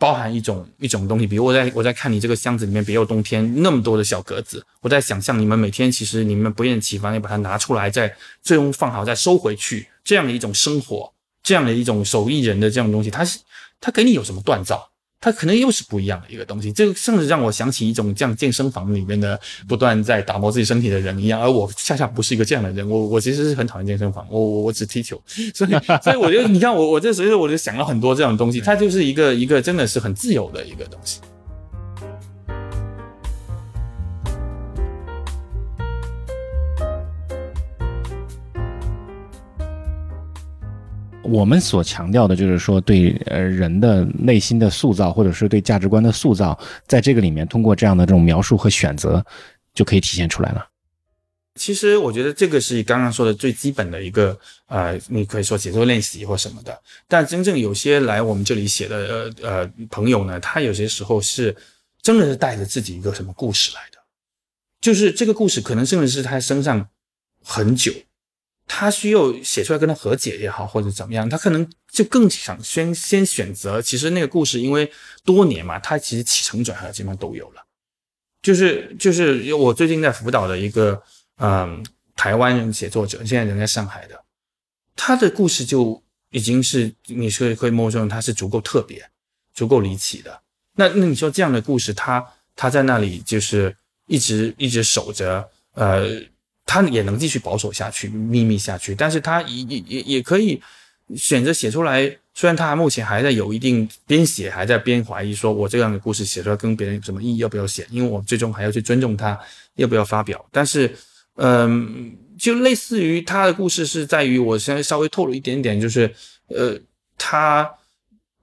[0.00, 13.40] 包含一种一种东西，比如我在我在看你这个箱子里面别有洞天那么多的小格子，我在想象你们每天其实你们不厌其烦地把它拿出来，再最终放好再收回去，这样的一种生活，这样的一种手艺人的这种东西，它是
[13.78, 14.88] 它给你有什么锻造？
[15.20, 25.20] 它可能又是不一样的一个东西，这个甚至让我想起一种像健身房里面的不断在打磨自己身体的人一样，而我恰恰不是一个这样的人，我我其实是很讨厌健身房，我我我只踢球，
[25.54, 25.70] 所以
[26.02, 31.20] 所以我就你看我我这所以我就想了很多这种东西，它就是一个一个真的是很自由的一个东西。
[41.30, 49.24] 我们所强调的就是说，对呃人的内心的塑造，或者是对价值观的塑造，在这个里面，通过这样的这种描述和选择，
[49.72, 50.66] 就可以体现出来了。
[51.56, 56.80] 其实我觉得这个是刚刚说的最基本的一个呃，你可以说写作练习或什么的。
[57.08, 58.96] 但真正有些来我们这里写的
[59.42, 61.54] 呃呃朋友呢，他有些时候是
[62.00, 63.98] 真的是带着自己一个什么故事来的，
[64.80, 66.88] 就是这个故事可能甚至是他身上
[67.42, 67.92] 很久。
[68.72, 73.82] 他需要写出来跟他和解也好，或者怎么样，他可能就更想先先选择。
[73.82, 74.88] 其实那个故事，因为
[75.24, 77.66] 多年嘛，他其实起承转合基本上都有了。
[78.40, 81.02] 就是就是我最近在辅导的一个
[81.38, 84.24] 嗯台湾人写作者，现在人在上海的，
[84.94, 89.04] 他的故事就已经是你是可以摸出他是足够特别、
[89.52, 90.40] 足够离奇的。
[90.76, 96.22] 那那你说这样的故事，他他在那里就是一直一直守着呃。
[96.72, 100.62] 他也能继续保守下去、秘密下去，但是他也也也也可以
[101.16, 107.84] 选择写出来，虽然他目前还在有一定边写还在边怀疑，说我这样的故事写出来跟别人有什么意义，要不要写？
[107.90, 109.36] 因为我最终还要去尊重他
[109.74, 110.46] 要不要发表。
[110.52, 110.94] 但是，
[111.34, 116.08] 嗯，就类似于他的故事是在于，我现在稍微透露一点点，就是
[116.46, 116.78] 呃，
[117.18, 117.68] 他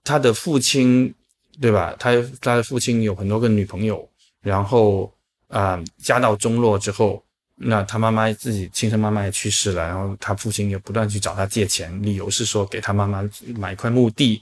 [0.03, 1.13] 他的父亲
[1.61, 1.95] 对吧？
[1.97, 2.11] 他
[2.41, 4.05] 他的父亲有很多个女朋友，
[4.41, 5.09] 然后
[5.47, 7.23] 啊，家道中落之后。
[7.59, 14.39] 那他妈妈自己亲生妈妈也去世了，然后他父亲也不断去找他借钱，理由是说给他妈妈买一块墓地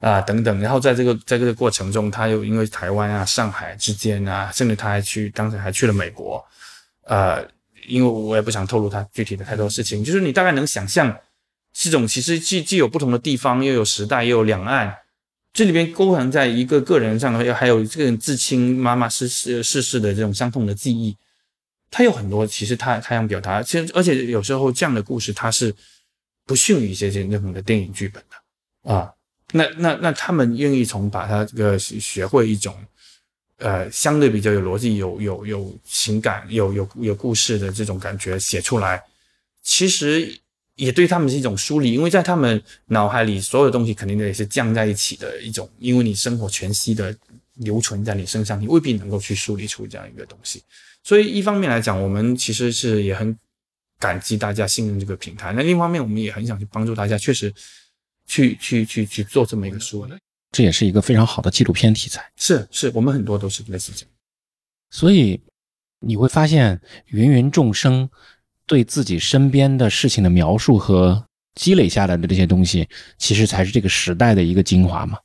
[0.00, 0.60] 啊等等。
[0.60, 6.44] 然后在这个在这个过程中，他又因为台湾啊、上海之间啊，甚至他还去当时还去了美国，
[7.04, 7.42] 呃，
[7.86, 11.16] 因为我也不想透露他具体的太多事情，就是你大概能想象，
[11.72, 14.94] 这种其实既既有不同的地方，又有时代，又有两岸，
[15.54, 21.16] 这里边勾含在一个个人上，还有这个至亲妈妈逝世逝世的这种伤痛的记忆。
[21.90, 25.74] 他有很多，其实他他想表达，其实而且有时候这样的故事，他是
[26.46, 29.12] 不逊于一些任何的电影剧本的啊。
[29.52, 32.76] 那那那他们愿意从把他这个学会一种
[33.56, 39.02] 呃相对比较有逻辑、有有有情感、有有有故事的这种感觉写出来，
[39.62, 40.38] 其实
[40.74, 47.16] 也对他们是一种梳理，因为在他们脑海里所有的东西肯定得是降在一起的一种，因为你生活全息的
[47.54, 50.62] 留存在你身上，你未必能够去梳理出这样一个东西。
[51.08, 53.34] 所以一方面来讲，我们其实是也很
[53.98, 55.54] 感激大家信任这个平台。
[55.54, 57.50] 那另一方面，我们也很想去帮助大家，确实
[58.26, 60.06] 去去去去做这么一个书。
[60.52, 62.30] 这也是一个非常好的纪录片题材。
[62.36, 64.10] 是是，我们很多都是类似这样。
[64.90, 65.40] 所以
[66.00, 68.06] 你会发现，芸芸众生
[68.66, 75.18] 对自己身边的事情的描述和积累下来的这些东西，其实才是这个时代的一个精华嘛？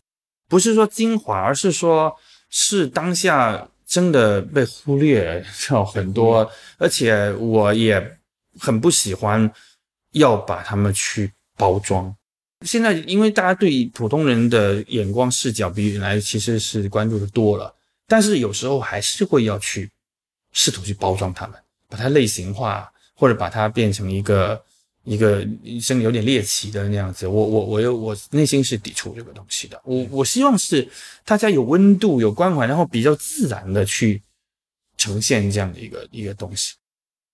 [0.48, 2.16] 不是说精华，而是说
[2.50, 3.68] 是当下。
[3.94, 8.18] 真的被忽略掉很多，而且我也
[8.60, 9.52] 很不喜欢
[10.14, 12.16] 要把他们去包装。
[12.66, 17.72] 现在因为大家对普通人的眼光视角比原来其实是关注的多了，
[18.08, 19.92] 但是有时候还是会要去
[20.54, 21.56] 试图去包装他们，
[21.88, 24.60] 把它类型化，或者把它变成一个。
[25.06, 25.46] 一个
[25.82, 29.78] 生有点猎奇的那样子，我我我又我内心是抵触这个东西的。
[29.84, 30.88] 我我希望是
[31.26, 34.22] 大家有温度、有关怀，然后比较自然的去
[34.96, 36.76] 呈现这样的一个一个东西。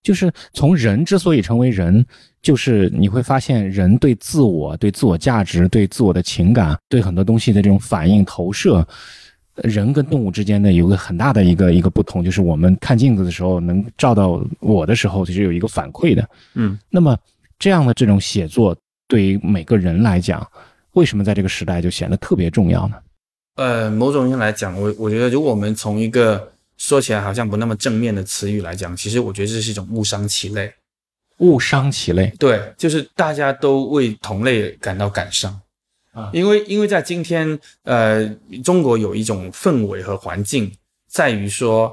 [0.02, 2.04] 就是从人之所以成为人，
[2.42, 8.84] 就是你会发现人对自我、对自我价值、对自我的情感、对很多东西的这种反应投射，
[9.54, 16.28] 人跟动物之间的有个很大的一个一个不同，就是我们看镜子的时候能照到我的时候，其实有一个反馈的。
[16.54, 17.16] 嗯，那么。
[17.60, 20.44] 这样的这种写作，对于每个人来讲，
[20.94, 22.96] 为什么在这个时代就显得特别重要呢？
[23.56, 30.72] 呃，某种意义来讲，我我觉得，如果我们从一个说起来好像不那么正面的词语来讲，其实我觉得这是一种物伤其类。
[31.38, 35.60] 物伤其类，对，就是大家都为同类感到感伤
[36.12, 38.26] 啊，因为因为在今天，呃，
[38.64, 40.72] 中国有一种氛围和环境，
[41.08, 41.92] 在于说，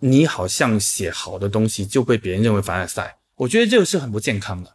[0.00, 3.16] 你好像写好的东西就被别人认为凡尔赛。
[3.36, 4.70] 我觉得这个是很不健康的，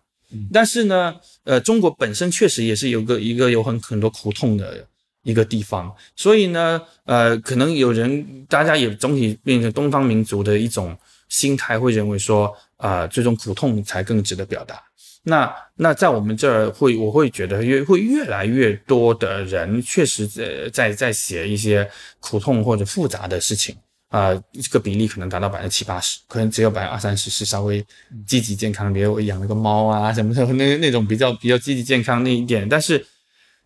[0.51, 4.85] 但是呢，呃，中国本身确实也是有个一个有很很多苦痛的
[5.23, 10.97] 一个地方，所以呢，呃，可能有人大家也总体变成东方民族的一种
[11.29, 14.81] 心态，会认为说，啊，这种苦痛才更值得表达。
[15.23, 21.89] 那那在我们这儿会，我会觉得越会越来越多的人确实在在在写一些
[22.21, 23.75] 苦痛或者复杂的事情。
[24.09, 27.85] 啊，这个比例可能达到百分之七八十，可能只有百分之二三十是稍微
[28.25, 28.93] 积极健康。
[28.93, 32.67] 比如我养了个猫啊什么的，那那种比较比较积极健康那一点。
[32.69, 33.05] 但是，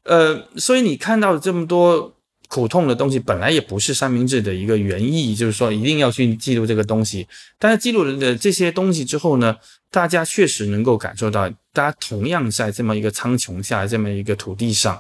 [0.04, 2.15] 呃，所以你看到这么多
[2.47, 7.27] 苦痛的东西，本来也不是三明治的一个原意，就是说一定要去记录这个东西。
[7.60, 9.56] 但是记录了这些东西之后呢，
[9.91, 14.99] 大家确实能够感受到，大家同样在这么一个苍穹下，这么一个土地上。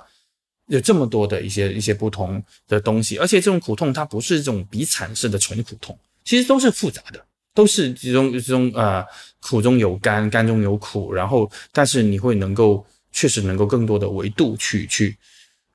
[0.71, 7.21] 有这么多的一些一些不同的东西，而且这种苦痛它不是这种比惨式的纯苦痛，其实都是复杂的，
[7.53, 9.05] 都是这种这种呃
[9.41, 15.17] 苦中有甘，甘中有苦，然后但是你会能够确实能够更多的维度去去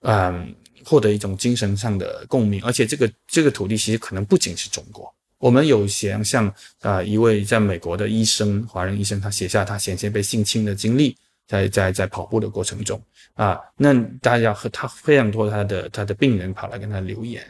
[0.00, 11.14] 嗯获得一种精神上的共鸣，而且这个这个土地其实可能不仅是中国，我们有写像啊一位在美国的医生，华人医生，他写下他险些被性侵的经历。
[11.46, 13.00] 在在在跑步的过程中
[13.34, 17.42] 啊，那大家和他非常多他的他的病人跑来跟他留言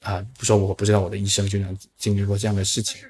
[0.00, 3.00] 啊，说我不知道我的医生经常经历过这样的事情。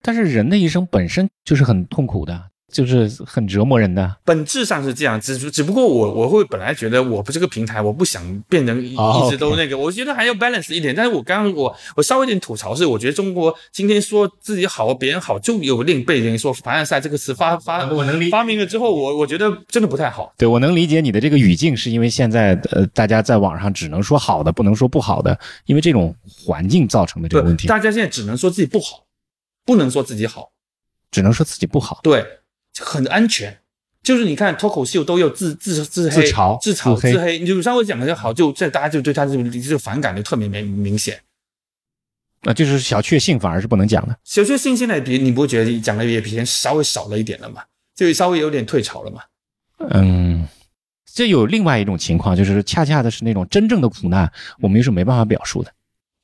[0.00, 4.16] 但是人的一生本身就是很痛苦的，就是很折磨人的。
[4.24, 8.94] 本质上是这样，只只不过我我会本来觉得我不是个平台，我不想变成一
[9.30, 10.94] 直都那个，我觉得还要 balance 一点。
[10.94, 20.32] 但是我刚刚我我稍微有点吐槽是，我觉得中国今天说自己好，别人好，就有另被人说凡尔赛这个词发发我能理发明了之后，我我觉得真的不太好。
[20.36, 26.14] 对我能理解你的这个语境，是因为现在呃，大家在网上只能说好的，不能说不好的，因为这种
[26.44, 29.04] 环境造成的这个问题，大家现在只能说自己不好，
[29.64, 30.50] 不能说自己好。
[31.10, 32.00] 只能说自己不好。
[32.02, 32.22] 对，
[32.80, 33.58] 很安全。
[34.02, 41.20] 就是你看脱口秀都有自自自黑、自嘲自嘲、自黑你就稍微讲的就好，就这大家就对他这种这个反感就特别明明显。
[42.42, 44.16] 那就是小确幸反而是不能讲的。
[44.24, 47.62] 小确幸现在比你不觉得讲的也比以前稍微少了一点了嘛？
[47.94, 49.22] 就稍微有点退潮了嘛？
[49.90, 50.46] 嗯，
[51.12, 55.72] 这有另外一种情况，就是恰恰的是那种真正的苦难，我们又是没办法表述的。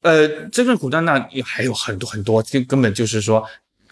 [0.02, 3.44] 呃，真正苦难那还有很多很多，就根本就是说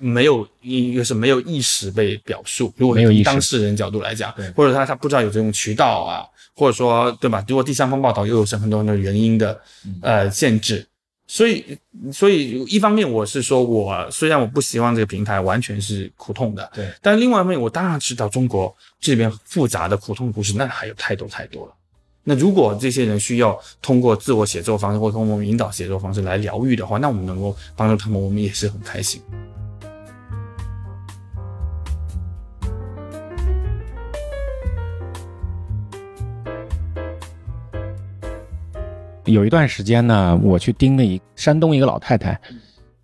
[0.03, 2.72] 没有一个是没有意识被表述。
[2.76, 6.26] 如果没有意识从当事人角度来讲对，或者他他不知道有这种渠道啊，
[6.57, 7.44] 或者说对吧？
[7.46, 10.84] 如果第三方报道又有很多很多原因的嗯呃限制，
[11.26, 11.78] 所以
[12.12, 21.72] 所以一方面我是说我虽然我不希望这个平台完全是苦痛的，对，但另外一方面我当然知道中国这边复杂的苦痛故事那还有太多太多了。
[22.24, 29.20] 那如果这些人需要通过自我写作方式或通过引导写作方式来疗愈的话，那我们能够帮助他们，我们也是很开心。
[39.32, 42.38] 有一段时间呢，我去盯了一山东一个老太太，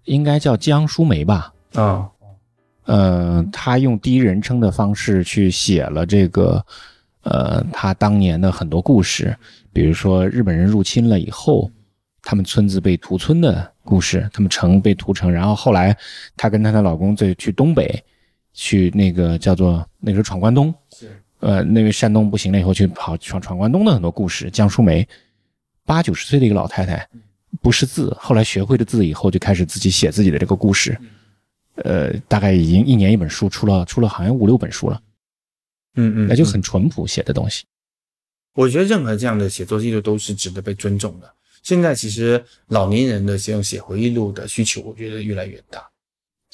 [0.05, 1.53] 应该叫江淑梅吧。
[1.75, 2.09] 啊、
[2.85, 6.65] 呃，她用第一人称的方式去写了这个，
[7.23, 9.35] 呃，她当年的很多故事，
[9.73, 11.71] 比如说日本人入侵了以后，
[12.23, 15.97] 他们村子被屠村的故事，他们城被屠城，然后后来
[16.37, 18.05] 她跟她的老公再去东北，
[18.53, 21.11] 去那个叫做那时候闯关东，是
[21.41, 24.51] 呃，那位山东不行了以后去跑闯闯关东的很多故事。
[24.51, 25.07] 江淑梅，
[25.89, 27.09] 八九十岁的一个老太太，
[27.63, 30.97] 不识字，后来学会了字以后，就开始自己写自己的这个故事。
[31.77, 35.01] 呃，大概已经一年一本书，出了出了好像五六本书了，
[35.95, 37.65] 嗯嗯，那就很淳朴写的东西。
[38.55, 41.33] 我觉得任何这样的写作记录都是值得被尊重的。
[41.63, 45.83] 现在其实老年人的这种写回忆录的需求，我觉得越来越大。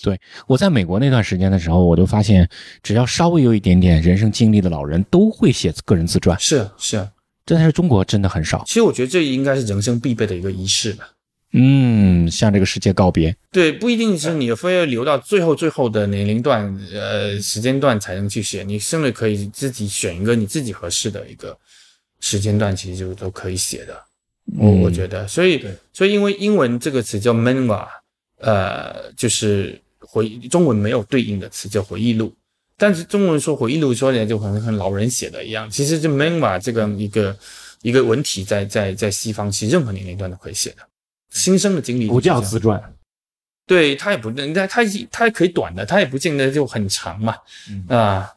[0.02, 2.48] 对我在美国那段时间的时候，我就发现，
[2.82, 6.38] 只要稍微有一点点人生经历的老人，都会写个人自传。
[6.38, 7.08] 是是，
[7.46, 8.62] 这在中国真的很少。
[8.66, 11.08] 其实我觉得这应该是人生必备的一个仪式吧。
[11.56, 13.36] 嗯，向这个世界告别。
[13.52, 21.56] 对，不一定是你非要留到最后最后的年龄段、呃时间段才能去写，你甚至可以自己选一个你自己合适的一个
[22.18, 23.94] 时间段，其实就都可以写的。
[24.58, 27.86] 我嗯我觉得，所以所以因为英文这个词叫 memoir，
[28.38, 32.34] 呃，就是回中文没有对应的词叫回忆录，
[32.76, 37.36] 但是中文说回忆录说起来就好像跟老人写的一样，其实就 memoir 这个一个
[37.82, 40.78] 一个文体在在在西方，其实任何年龄段都可以写的，
[41.30, 42.82] 新生的经历不叫自传。
[43.66, 47.34] 对他也不，他他他可以短的，他也不见得就很长嘛，
[47.70, 47.96] 嗯。
[47.96, 48.30] 啊，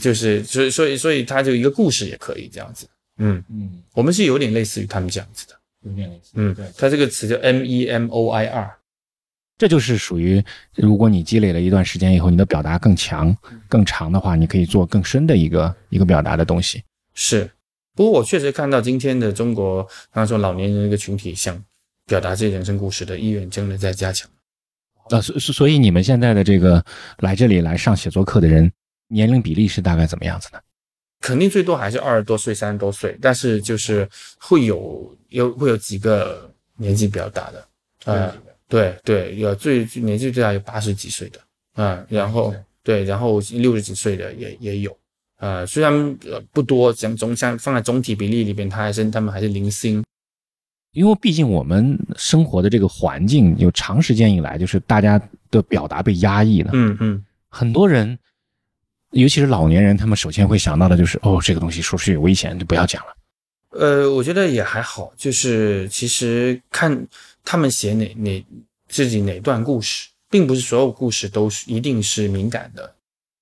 [0.00, 2.86] 就是所以所以所以他就一个故事也可以这样子，
[3.18, 5.54] 嗯，嗯，我们是有点类似于他们这样子的，
[5.88, 6.32] 有点类似。
[6.34, 6.66] 嗯，对。
[6.76, 8.76] 它这个词叫 M E M O I R，
[9.56, 10.42] 这就是属于，
[10.74, 13.36] 如果你积累了一段时间以后，你的表达更强、
[13.68, 16.82] 更长的话，你可以做更深的一个一个表达的东西。
[17.14, 17.48] 是，
[17.94, 19.82] 不过我确实看到今天的中国，
[20.12, 21.62] 刚刚说老年人一个群体想
[22.06, 24.28] 表达自己人生故事的意愿真的在加强，
[25.08, 26.84] 那，所所所以你们现在的这个
[27.18, 28.70] 来这里来上写作课的人，
[29.08, 30.58] 年龄比例是大概怎么样子呢？
[31.20, 34.06] 肯定最多还是二十多岁、三十多岁，但是就是
[34.38, 37.68] 会有有会有几个年纪比较大的，
[38.04, 38.34] 呃，
[38.68, 41.40] 对对，有最年纪最大有八十几岁的，
[41.74, 44.96] 啊、然后对，然后六十几岁的也也有，
[45.38, 45.92] 呃，虽然
[46.24, 50.02] 呃不多，讲总像放在总体比例里边，他还是他们还是零星，
[50.92, 58.18] 因为毕竟我们生活的这个环境有长时间以来，就是大家的表达被压抑了，嗯嗯，很多人，
[59.10, 63.14] 尤其是老年人，他们首先会想到的就是，哦，这个东西说出去有危险，就不要讲了。
[63.70, 67.06] 呃，我觉得也还好，就是其实看
[67.44, 68.46] 他们写哪哪
[68.88, 72.94] 自己哪段故事，并不是所有故事都是一定是敏感的，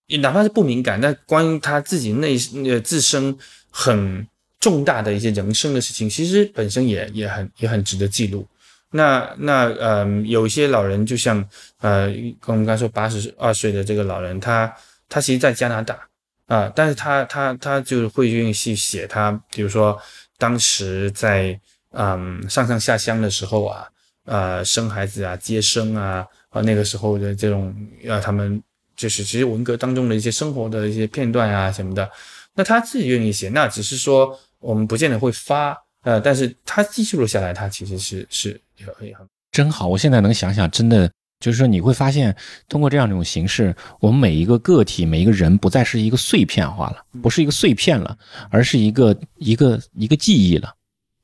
[0.06, 2.36] 也哪怕是不敏感，但关于他自己内
[2.66, 3.36] 呃自身
[3.70, 4.26] 很
[4.60, 8.46] 重大的一些人生的事情，其实本身也也很也很值得记录。
[8.90, 11.42] 那那呃，有一些老人，就像
[11.80, 14.70] 呃，跟我们刚说八十二岁的这个老人，他
[15.08, 15.98] 他其实在加拿大
[16.46, 19.98] 啊、但是他他他就会愿意去写他，比如说
[20.36, 21.58] 当时在
[21.92, 23.88] 嗯上上下乡的时候啊，
[24.24, 27.74] 呃生孩子啊、接生啊，啊那个时候的这种
[28.06, 28.62] 呃他们
[28.96, 32.08] 就是其实文革当中的一些生活的一些片段啊什么的。
[32.54, 38.60] 那他自己愿意写，那只是说我们不见得会发，呃，但是他记录了下来，他其实是是
[38.94, 39.88] 很很真好。
[39.88, 41.10] 我现在能想想，真的
[41.40, 42.36] 就是说你会发现，
[42.68, 48.16] 通过这样一种形式，我们每一个个体、每一个人不再是一个碎片化了，不是一个碎片了，
[48.50, 50.74] 而是一个一个一个记忆了。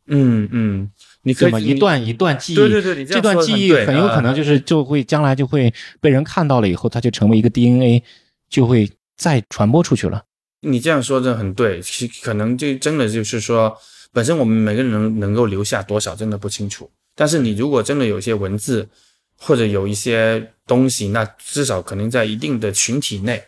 [0.07, 0.91] 嗯嗯，
[1.29, 8.03] 你可以这么一段一段记忆，对对对，你这段记忆很有可能就是就会将来就会被人看到了以后，它就成为一个 DNA，
[8.49, 10.25] 就会再传播出去了。
[10.63, 13.77] 你这样说的很对，其可能就真的就是说，
[14.13, 16.91] 本身我们每个人能能够留下多少，真的不清楚。
[17.15, 18.89] 但是你如果真的有一些文字，
[19.37, 23.45] 或者有一些东西，那至少可能在一定的群体内，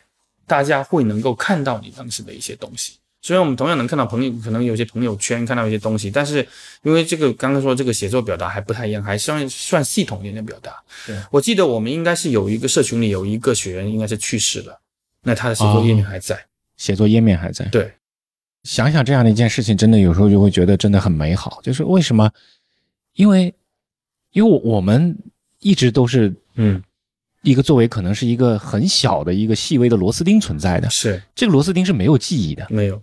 [0.46, 2.99] 大家会能够看到你当时的一些东西。
[3.22, 6.46] 虽然我们同样能看到朋友，可能有些朋友圈看到一些东西，但是
[6.82, 10.82] 因为这个刚刚说这个写作表达还不太一样，还算算系统一点的表达。
[11.30, 14.80] 我记得我们应该是有一个社群里有一个学员应该是去世了，
[15.22, 16.46] 那他的写作页面还在。
[16.76, 17.66] 写作页面还在。
[17.66, 17.92] 对，
[18.62, 21.60] 想想这样的一件事情，真的有时候就会觉得真的很美好。
[21.62, 22.30] 就是为什么？
[23.14, 23.52] 因为，
[24.32, 25.14] 因为我们
[25.58, 26.82] 一直都是嗯，
[27.42, 30.88] 一个作为可能是一个很小的一个细微的螺丝钉存在的。
[30.88, 33.02] 是这个螺丝钉是没有记忆的，没有，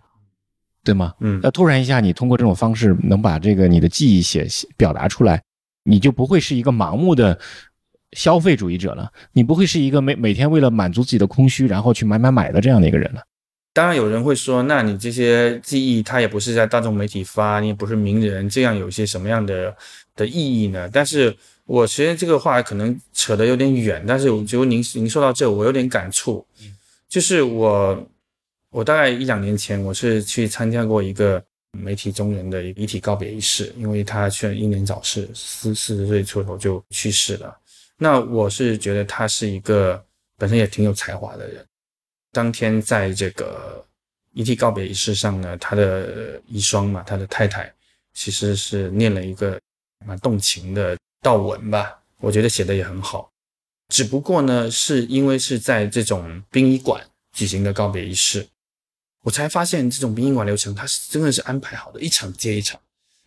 [0.88, 1.14] 对吗？
[1.20, 5.42] 嗯那突然一下，你通过这种方式能把这个你的记忆写写表达出来，
[5.84, 7.38] 你就不会是一个盲目的
[8.14, 13.22] 消费主义者了，你不会是一个每每天为了满足自己的空虚，然后去买买买的这样的一个人了。
[13.74, 19.76] 当然有人会说，那你这些记忆它也不是在大众媒体发，你也不是名人，这样有一些什么样的
[20.16, 20.90] 的意义呢？
[20.92, 21.36] 但是
[21.66, 26.44] 我其实这个话可能扯得有点远，但是我觉得您您说到这，我有点感触，
[27.08, 28.08] 就是我
[28.78, 37.59] 我大概一两年前，我是去参加过一个媒体中人的遗体告别仪式，因为他却英年早逝，四四十岁出头就去世了。
[37.97, 39.99] 那我是觉得他是一个
[40.38, 41.65] 本身也挺有才华的人。
[42.32, 43.84] 当天在这个
[44.34, 47.73] 遗体告别仪式上呢，他的遗孀嘛，他的太太
[48.13, 49.59] 其实是念了一个
[50.05, 53.28] 蛮动情的悼文吧，我觉得写的也很好。
[53.91, 58.47] 只不过呢，是因为是在这种殡仪馆举行的告别仪式，
[59.24, 62.80] 我才发现这种殡仪馆流程它是真的是安排好的，一场接一场。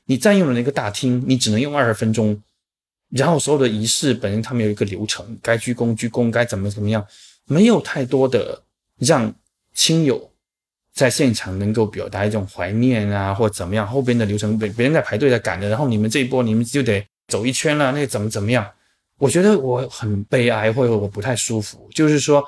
[0.07, 2.43] 你占用了那个大厅，你只能用二十分钟，
[3.11, 7.07] 然后所有的仪式本身他们有一个流程，该鞠躬鞠躬，该怎么怎么样，
[7.45, 8.62] 没有太多的。
[8.99, 9.34] 让
[9.72, 10.30] 亲友
[10.93, 18.70] 在现场能够表达一种怀念啊，或怎么样，后边的流程别别人在排队在赶着，然后你们这一波你们就得走一圈了，那怎么怎么样？
[19.16, 21.88] 我觉得我很悲哀，或者我不太舒服。
[21.95, 22.45] 就是说，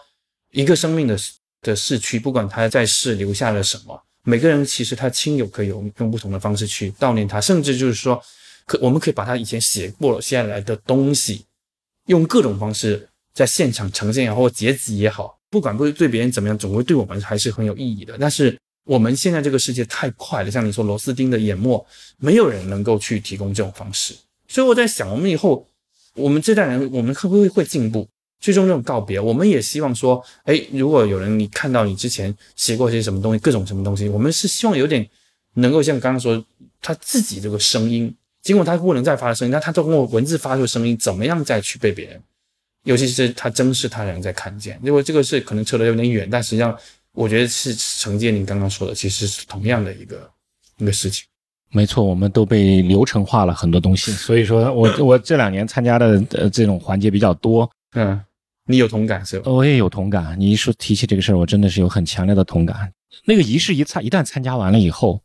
[0.50, 1.16] 一个生命的
[1.62, 8.22] 的逝去，不管他在世留下了什么，每个人其实他亲友可以用用不同的方式去悼念他，甚至就是说，
[8.66, 11.44] 可我们可以把他以前写过下来的东西，
[12.06, 15.38] 用各种方式在现场呈现也好，或截集也好。
[15.50, 18.16] 不管不是对别人怎么样，总归对我们还是很有意义的。
[18.18, 21.86] 但是我们现在这个世界太快了，像你说螺丝钉的淹没，
[22.16, 24.14] 没有人能够去提供这种方式。
[24.48, 25.68] 所以我在想，我们以后，
[26.14, 28.08] 我们这代人，我们会不会会进步？
[28.42, 35.08] 最终这种告别，我们也希望说，哎，如果有人你看到你之前写过些什么东西，各种什么东西，我们是希望有点
[35.54, 36.44] 能够像刚刚说
[36.80, 42.20] 他自己这个声音，尽管他不能再发的声音，但他通过文字发出声音，怎么样再去被别人。
[42.84, 46.76] 尤其是他珍视他人在看见，因为这个是可能扯得有点远，但实际上
[47.12, 50.28] 我觉得是承接您刚刚说的，其实是同样的一个
[50.78, 51.24] 一个事情。
[51.70, 58.20] 没错，我们都被流程化了很多东西，所以说我我这两年参加的呃这种环节比较多，嗯，
[58.66, 59.50] 你有同感是吧？
[59.50, 60.36] 我也有同感。
[60.38, 62.92] 你一说提起这个事儿，我真的是有很强烈的同感。
[63.24, 65.20] 那个仪式一参一旦参加完了以后，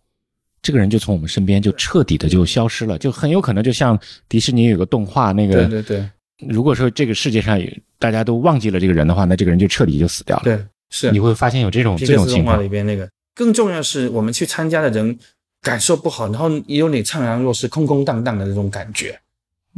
[0.62, 6.10] 这个人就从我们身边就彻底的就消失了，就很有可能就像迪士尼有个动画那个，对对对。
[6.48, 7.60] 如果说这个世界上
[7.98, 10.44] 大家都忘记了这个人的话，那这个人就彻底就死掉了。
[10.44, 13.10] 对，是你会发现有这种这种情况里边那个。
[13.34, 15.18] 更重要是我们去参加的人
[15.62, 19.20] 感受不好，然后也有你怅然若失、空空荡荡的那种感觉。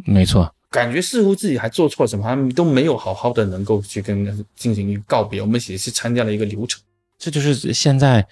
[0.06, 5.42] 没错，感觉似乎自己还做错什么，他们都没有好好的能够去跟进行一个告别。
[5.42, 6.80] 我们也是参加了一个流程。
[7.18, 8.26] 这就是现在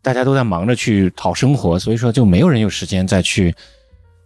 [0.00, 3.54] 大家都在忙着去讨生活，所以说就没有人有时间再去。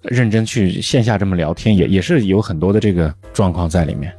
[0.03, 4.15] 认真去线下这么聊天，也也是有很多的这个状况在里面。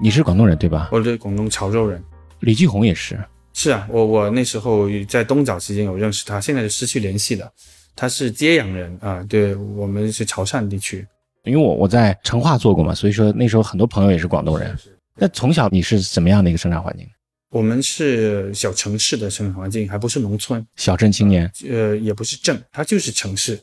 [0.00, 0.88] 你是广东人对吧？
[0.90, 2.02] 我是广东潮州人。
[2.40, 3.22] 李继红也是。
[3.62, 7.48] 是啊，我我那时候在东早期间有认识他，现在是失去联系了。
[7.94, 11.06] 他是揭阳人啊，对我们是潮汕地区。
[11.44, 14.76] 因为我我在成化做过嘛，所以说那时候很多朋友也是广东人。
[15.14, 17.06] 那从小你是怎么样的一个生长环境？
[17.50, 23.60] 我们是小城市的生长环境，还不是农村，小镇青年呃，也不是镇，它就是城市，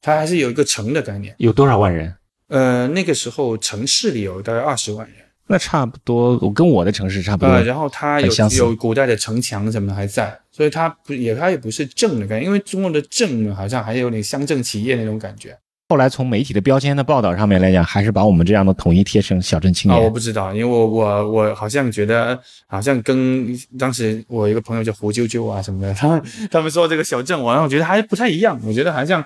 [0.00, 1.34] 它还是有一个城的概念。
[1.36, 2.14] 有多少万人？
[2.48, 5.16] 呃，那个时候城市里有大概二十万人，
[5.48, 7.52] 那差不多，我跟我的城市差不多。
[7.52, 15.58] 呃，然后它有有古代的城墙什么的还在，所以它不也它也不是镇的感觉，因为中国的镇，好像还有点乡镇企业那种感觉
[15.90, 20.08] 后来从媒体的标签的报道上面来讲，还是把我们这样的统一贴成小镇青啊，我。
[20.08, 29.22] 不知道，因为我我我好像觉得好像跟当时我一个朋友叫胡啾啾啊什么的，他们他们说这个小镇，我让我觉得还不太一样，我觉得好像。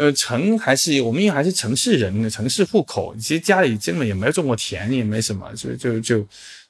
[0.00, 6.26] 呃，城还是我们因为还是城市人，城市户口，其实家里根本也没有种过田，也没什么，所以就就，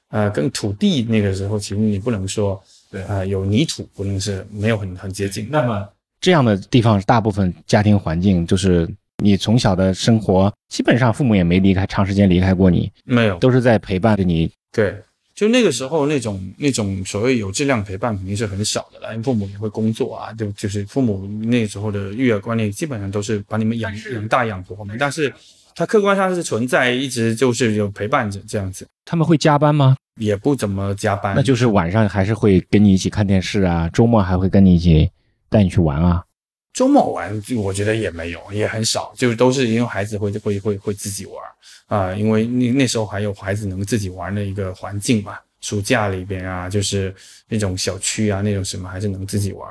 [0.09, 2.61] 呃，跟土地那个时候，其实你不能说，
[2.91, 5.47] 对啊、有泥土，不能是没有很很接近。
[5.49, 5.87] 那么，
[6.19, 8.85] 这样的地方，大部分家庭环境就是
[9.23, 14.51] 你从小的生活，基本上父母也没离开长时间离开过你，没有，都是在陪伴着你。
[14.73, 14.93] 对，
[15.41, 25.33] 就那个时候那种那种所谓有质量陪伴肯定是很少的了，因为父母也会工作啊，就就是父母那时候的育儿观念基本上都是把你们养养大养活嘛，但是
[25.73, 29.95] 它客观上是存在，一直就是有陪伴着这样子，他们会加班吗？
[30.19, 35.09] 也不怎么加班，那就是晚上还是会跟你一起看电视啊，周末还会跟你一起
[35.49, 36.23] 带你去玩啊。
[36.73, 41.35] 周末玩，我觉得也没有，也很少，就是都是因为孩子会会会会自己玩
[41.87, 45.37] 啊、因为那那时候还有孩子能自己玩的一个环境嘛。
[45.59, 47.13] 暑假里边啊，就是
[47.47, 49.69] 那种小区啊，那种什么还是能自己玩。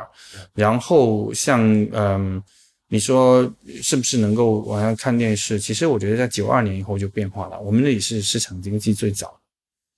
[0.54, 2.40] 然后像嗯，
[2.86, 3.42] 你说
[3.82, 5.58] 是不是能够晚上看电视？
[5.58, 7.58] 其实我觉得在九二年以后就变化了。
[7.58, 9.36] 我们那里是市场经济最早，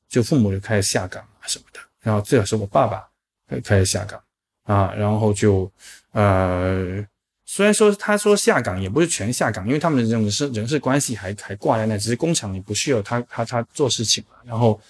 [0.09, 1.81] 就父母就开始下岗啊什么的。
[2.01, 3.07] 然后最好是我爸爸
[3.47, 4.19] 开开始下岗
[4.63, 5.71] 啊，然后就
[6.13, 7.05] 呃，
[7.45, 14.81] 虽然说他说下岗也不是全下岗，因为他们的这种人事人事关系还还挂在那，只是工厂里不需要他他他做事情了，然后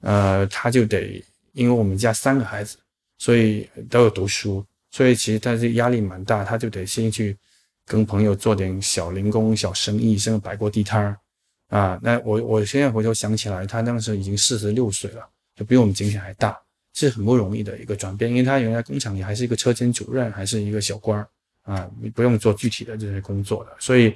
[0.00, 2.76] 呃他就得，因为我们家三个孩子，
[3.18, 7.36] 所以都有读书，所以其实他是压力蛮大，他就得先去
[7.86, 11.16] 跟朋友做点小零工、小生意，甚至摆过地摊儿
[11.68, 11.98] 啊。
[12.02, 16.60] 那我我现在回头想起来，他当时已经四十六岁了，就比我们今天还大。
[16.94, 21.26] 是很不容易的一个转变，因为他原来工厂里还是一个车间主任，还是一个小官儿
[21.64, 24.12] 啊，你不用做具体的这些工作的，所以，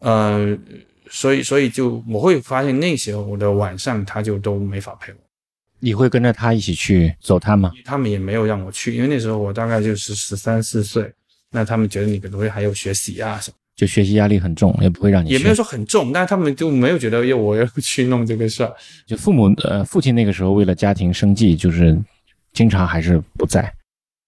[0.00, 0.58] 呃，
[1.10, 5.18] 所以所以就我会发现那时候我的晚上他就都没法陪我，
[5.78, 7.72] 你会跟着他一起去走摊吗？
[7.84, 11.12] 他们也没有让我去，因为那时候我大概就是十三四岁，
[11.50, 18.74] 那他们觉得你可能会还有学习啊什么，就学习压力很重，也不会让你也没有说很重，但是他们就没有觉得要我要去弄这个事儿，
[19.06, 21.98] 就父母呃父亲那个时候为了家庭生计，就是
[22.52, 23.72] 经常还是不在。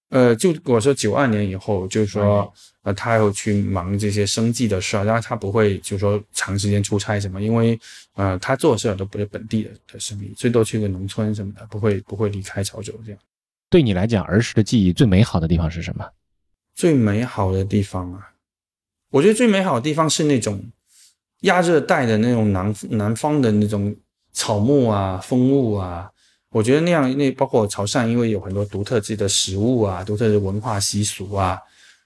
[0.09, 7.79] 呃，就我说九二年以后，就是说，呃，他要去忙这些生计的事儿，然后他不会就是说长时间出差什么，因为
[8.15, 13.19] 呃，他做的事儿都不是本地的的生意，最多去个农村什么的，不会不会离开潮州这样。
[13.71, 16.07] 对你来讲，儿时的记忆最美好的地方是什么？
[16.75, 18.32] 最美好的地方啊，
[19.13, 20.59] 我觉得最美好的地方是那种
[21.43, 23.95] 亚热带的那种南南方的那种
[24.33, 26.11] 草木啊、风物啊。
[26.49, 31.59] 我觉得那样，那包括潮汕，因为有很多独特自己的食物啊、独特的文化习俗啊，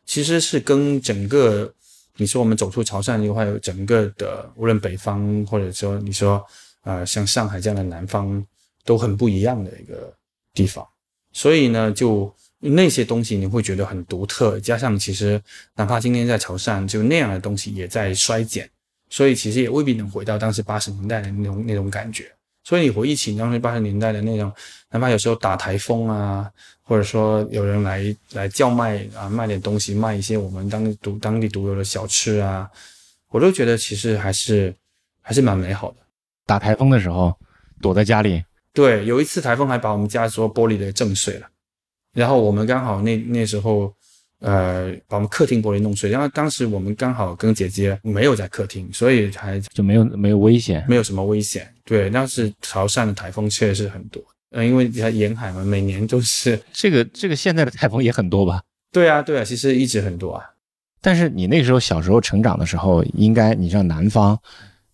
[0.04, 1.72] 其实是跟整个
[2.16, 6.44] 你说我们走出潮汕的话，有整个的无论北方或者说你说
[6.82, 8.44] 呃像上海这样的南方
[8.84, 10.12] 都很不一样的一个
[10.52, 10.84] 地方。
[11.32, 12.34] 所以呢，就
[12.70, 15.40] 那些东西你会觉得很独特，加上其实
[15.74, 18.68] 哪怕今天在潮汕，就那样的东西也在衰减，
[19.08, 22.30] 所以其实也未必能回到当时八十年代的那种那种感觉。
[22.64, 24.52] 所以你回忆起当时八十年代的那种，
[24.90, 26.50] 哪怕有时候打台风啊，
[26.82, 32.68] 或者说有人来来叫卖啊，卖点东西，卖一些我们当地独当地独有的小吃啊，
[33.28, 34.74] 我都觉得其实还是
[35.22, 35.98] 还是蛮美好的。
[36.44, 37.32] 打台风的时候，
[37.80, 41.48] 躲在家里，对，有一次台风还把我们家所有玻璃给震碎了，
[42.16, 43.92] 然后我们刚好那那时候，
[44.40, 50.82] 呃，把我们客厅玻璃弄碎，然后当时我们刚好跟姐姐没有在客厅，所以还就没有没有危险。
[50.88, 51.70] 没有什么危险。
[51.84, 56.58] 对，但是潮汕的台风确实是很多，呃，因为它沿海嘛，每年都是。
[56.72, 58.62] 这个这个现在的台风也很多吧？
[58.90, 60.42] 对啊，对啊，其实一直很多啊。
[61.02, 64.36] 但是你那时候小时候成长的时候，应该你像南方，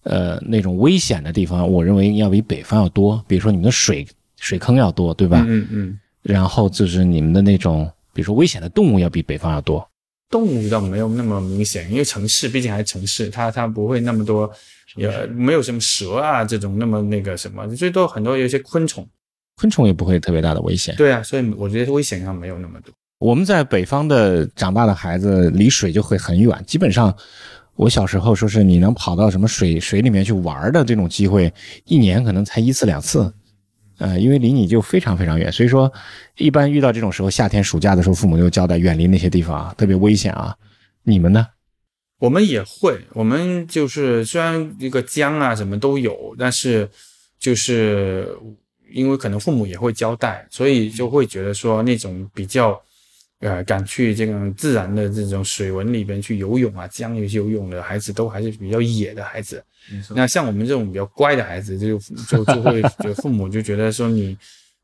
[0.02, 3.24] 呃，那种危险的地方，我认为要比北方要多。
[3.28, 4.06] 比如说你们的水
[4.38, 5.44] 水坑要多，对吧？
[5.46, 5.98] 嗯嗯。
[6.22, 9.86] 然后就是你们的那种，比如说危险的动物要比北方要多。
[10.30, 14.50] 动物倒没有那么明显，因为城市毕竟还是城市，它它不会那么多，
[14.96, 19.06] 也没有什么蛇啊这种那么那个什么，最多很多有一些昆虫。
[19.56, 20.96] 昆虫也不会特别大的危险。
[20.96, 22.92] 对啊，所以我觉得危险上没有那么多。
[23.18, 26.64] 我们在北方的长大的孩子，离水就会很远。
[26.66, 27.14] 基本上，
[27.76, 31.52] 我小时候说是你能跑到什么水水里面去玩的这种机会，
[31.84, 33.32] 一年可能才一次两次。
[34.02, 35.90] 呃，因为离你就非常非常远，所以说
[36.36, 40.56] 一般遇到这种时候，夏天暑假的时候，父母就交代远离那些地方啊，特别危险啊。
[41.04, 41.46] 你们呢？
[42.18, 46.88] 我们也会，我们就是虽然一个江啊什么都有，但是
[47.38, 48.28] 就是
[48.92, 52.80] 因为可能父母也会交代，所以就会觉得说那种比较
[53.42, 59.62] 呃敢去这种自然的这种水文里边去游泳啊，江里去游泳的孩子都还是比较野的孩子。
[60.14, 64.36] 那像我们这种比较乖的孩子，就就就会 就父母就觉得说你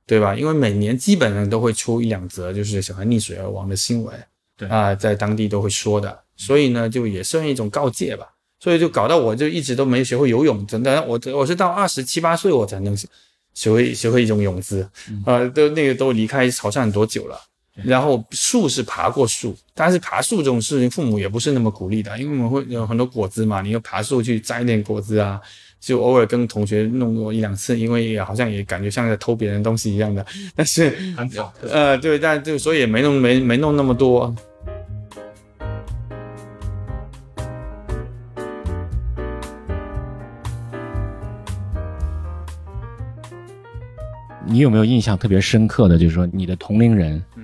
[0.05, 0.35] 对吧？
[0.35, 4.15] 因为每年基本上都会出一两则就是小孩溺水而亡的新闻，
[4.57, 6.19] 对啊，在当地都会说的。
[6.37, 8.27] 所以呢，就也算一种告诫吧。
[8.61, 12.97] 所以就搞到我就一直都没学会游泳，真的，我我是到二十七八岁我才能
[13.55, 14.89] 学会学会一种泳姿，
[15.25, 17.41] 呃，都那个都离开潮汕很多久了。
[17.85, 25.41] 然后树是爬过树，但是爬树这种事情，父母也不是那么鼓励的，因为我们会有很多果子嘛，你要爬树去摘点果子啊，
[25.81, 30.25] 就偶尔跟同学弄过一两次，因为好像也感觉像在偷别人东西一样的。
[30.57, 30.97] 但是，
[31.63, 34.35] 呃，对，但就所以也没弄没没弄那么多。
[44.51, 47.38] 你有没有印象特别深刻的，就是说你的同龄人，嗯，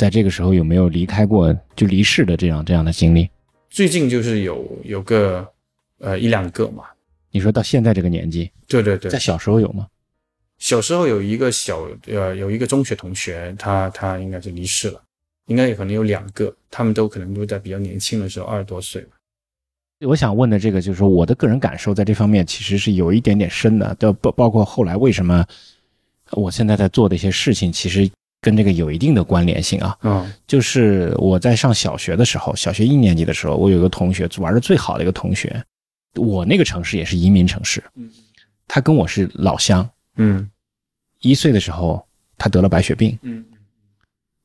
[0.00, 3.28] 在这个时候有没有离开过就离世的这样这样的经历？
[3.68, 5.46] 最近就是有有个
[5.98, 6.84] 呃一两个嘛。
[7.30, 9.86] 你说到现在这个年纪，对对对，在小时候有吗？
[10.56, 15.02] 小时候有一个小呃有一个中学同学，他他应该是离世了，
[15.48, 19.10] 应该也可能有两个，他们都可能都在比较年轻的时候二十多岁吧。
[20.00, 25.44] 我想问的这个就是说我的个人感受在这方面其实是有一点点深的，都包包括后来为什么。
[26.32, 28.08] 我现在在做的一些事情，其实
[28.40, 29.96] 跟这个有一定的关联性啊。
[30.02, 35.62] 嗯，就是我在上小学的时候，小学一年级的时候，我有个同学玩的最好的一个同学，
[36.14, 37.82] 我那个城市也是移民城市。
[37.96, 38.10] 嗯，
[38.66, 39.88] 他跟我是老乡。
[40.16, 40.50] 嗯，
[41.20, 42.06] 一岁的时候
[42.38, 43.18] 他得了白血病。
[43.22, 43.44] 嗯，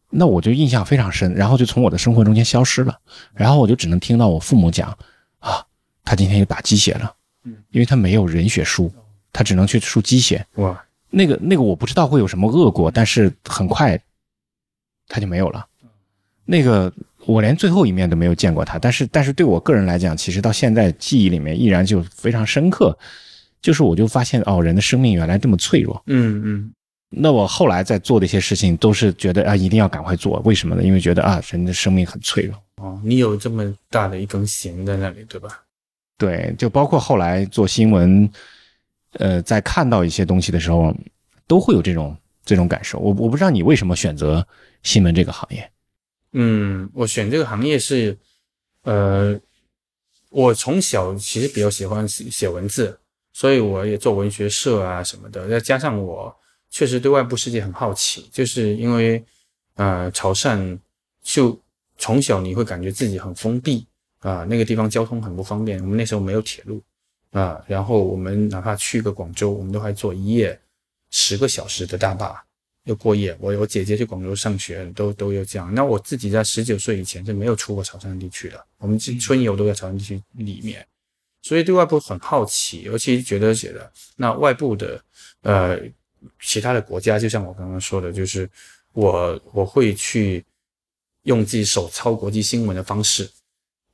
[0.09, 2.99] 那我就印象非常深，然后就从我的生活中间消失了。
[3.33, 4.89] 然后我就只能听到我父母讲
[5.39, 5.65] 啊，
[6.03, 7.13] 他今天又打鸡血了。
[7.45, 8.91] 嗯，因为他没有人血输，
[9.31, 10.45] 他只能去输鸡血。
[10.55, 10.81] 哇。
[11.15, 13.97] 那个那个我不知道会有什么恶果，但是很快
[15.07, 15.65] 他就没有了。
[16.43, 16.91] 那个
[17.25, 22.95] 我连最后一面都没有见过他，但是但是对我个人来讲，其实到现在记忆里面依然就非常深刻。
[23.61, 26.03] 就是我就发现哦，人的生命原来这么脆弱。
[26.07, 26.71] 嗯嗯。
[27.09, 30.41] 那我后来在做的一些事情，都是觉得啊，一定要赶快做。
[30.43, 30.83] 为什么呢？
[30.83, 32.61] 因为觉得啊，人的生命很脆弱。
[32.75, 35.63] 哦，你有这么大的一根弦在那里，对吧？
[36.17, 38.29] 对，就包括后来做新闻。
[39.19, 40.95] 呃，在看到一些东西的时候，
[41.47, 42.99] 都会有这种这种感受。
[42.99, 44.45] 我我不知道你为什么选择
[44.83, 45.71] 新闻这个行业。
[46.33, 48.17] 嗯，我选这个行业是，
[48.83, 49.39] 呃，
[50.29, 52.99] 我从小其实比较喜欢写写文字，
[53.31, 55.47] 所以我也做文学社啊什么的。
[55.47, 56.35] 再加上我
[56.69, 59.23] 确实对外部世界很好奇，就是因为
[59.75, 60.77] 呃，潮汕
[61.23, 61.57] 就
[61.97, 63.87] 从小你会感觉自己很封闭
[64.19, 65.79] 啊，那个地方交通很不方便。
[65.81, 66.81] 我们那时候没有铁路。
[67.35, 70.57] 啊，然后我们哪怕去个广州，我们都还坐一夜
[71.11, 72.41] 十个小时的大巴
[72.85, 73.35] 要过夜。
[73.41, 75.73] 我我姐姐去广州上学，都都有这样。
[75.73, 80.87] 那我自己在十九岁以前是没有出过潮汕地区的，我们春游都在潮汕地区里面，
[81.41, 85.03] 所以对外部很好奇，尤其觉得觉得那外部的
[85.41, 85.77] 呃
[86.39, 88.49] 其他的国家，就像我刚刚说的，就是
[88.93, 90.41] 我我会去
[91.23, 93.29] 用自己手抄国际新闻的方式。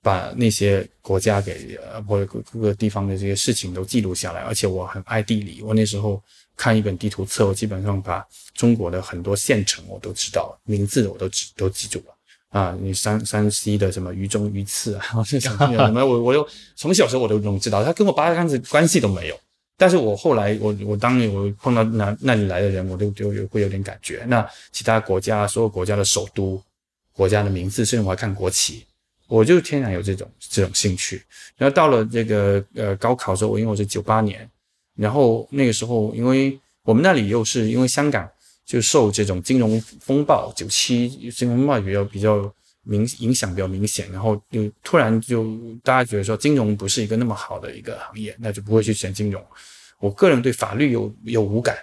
[0.03, 5.61] 把那些国家给呃或者各个地方的这些事情都记录下来，而且我很爱地理。
[5.61, 6.21] 我那时候
[6.55, 8.25] 看一本地图册，我基本上把
[8.55, 12.15] 中国的很多县城我都知道，名字我都记都记住了
[12.49, 12.75] 啊。
[12.81, 15.49] 你山山西的什么榆中榆次啊，什
[15.93, 19.39] 么我我又从小时候我都能知道，他跟我八竿子关系都没有。
[19.77, 24.23] 但是我后来我我当年我碰到那那里来的人，我都就有会有点感觉。
[24.27, 26.61] 那其他国家所有国家的首都、
[27.13, 28.85] 国家的名字，甚至我还看国旗。
[29.31, 31.23] 我就天然有这种这种兴趣，
[31.55, 34.45] 然后到了这个呃高考的时候，我因为我是九八年，
[34.93, 38.29] 然后那个时候，因为我们那里又是因为香港
[38.65, 42.53] 就受这种金融风暴九七金融风暴比较比较
[42.83, 49.41] 明影响比较明显，然后就突然就大家觉得说金融不是一个那么好的一个行业，那就不会去选金融。
[49.99, 51.77] 我个人对法律有有无感，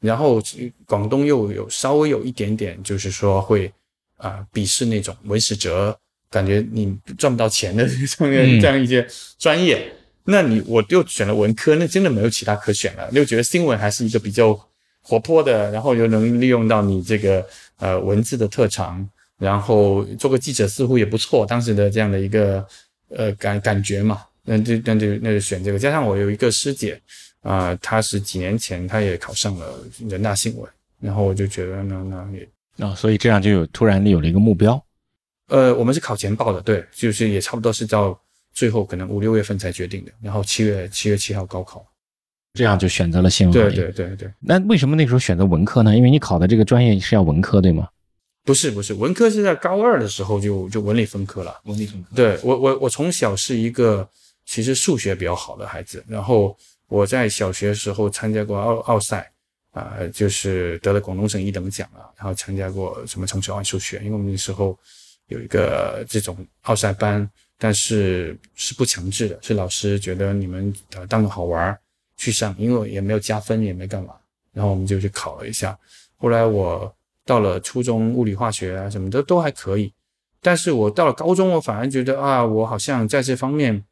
[0.00, 0.40] 然后
[0.86, 3.70] 广东又有稍微有一点点就是说会
[4.16, 5.94] 啊鄙视那种文史哲。
[6.30, 9.06] 感觉你赚不到钱的 这样这样一些
[9.38, 9.90] 专业，
[10.24, 13.08] 那你我就选了文科，那真的没有其他可选了。
[13.12, 14.58] 又觉得新闻还是一个比较
[15.00, 17.46] 活泼的，然后又能利用到你这个
[17.78, 19.08] 呃文字的特长，
[19.38, 21.46] 然后做个记者似乎也不错。
[21.46, 22.66] 当时的这样的一个
[23.08, 25.78] 呃感感觉嘛，那就那就那就选这个。
[25.78, 27.00] 加上我有一个师姐，
[27.40, 30.70] 啊、她是几年前她也考上了人大新闻，
[31.00, 32.46] 然后我就觉得那那也
[32.84, 34.80] 啊、所以这样就有突然有了一个目标。
[35.48, 38.18] 呃，我们是考前报的，对，就是也差不多是到
[38.52, 41.84] 最后可能五六月份才决定的，然后七月七月七号高考。
[42.54, 43.70] 这样就选择了新闻对。
[43.70, 45.96] 对对对，那为什么那时候选择文科呢？
[45.96, 47.88] 因为你考的这个专业是要文科，对吗？
[48.44, 51.60] 不是不是，文科是在高二的时候就就文理分科了。
[51.64, 52.08] 文理分科。
[52.16, 54.08] 对我我我从小是一个
[54.46, 56.56] 其实数学比较好的孩子，然后
[56.88, 59.30] 我在小学的时候参加过奥奥赛，
[59.72, 64.76] 啊、就是得了广东省一等奖啊，然后参加过什么城市奥数学，因为我们那时候
[65.28, 71.78] 有一个这种奥赛班，但是是不强制的，是老师觉得你们呃当个好玩儿
[72.16, 74.14] 去上，因为也没有加分，也没干嘛，
[74.52, 75.78] 然后我们就去考了一下。
[76.16, 76.92] 后来我
[77.24, 79.92] 到了初中，物理化学啊什么的都还可以，
[80.40, 83.84] 但是我到了高中，我反而觉得啊，我好像在这方面，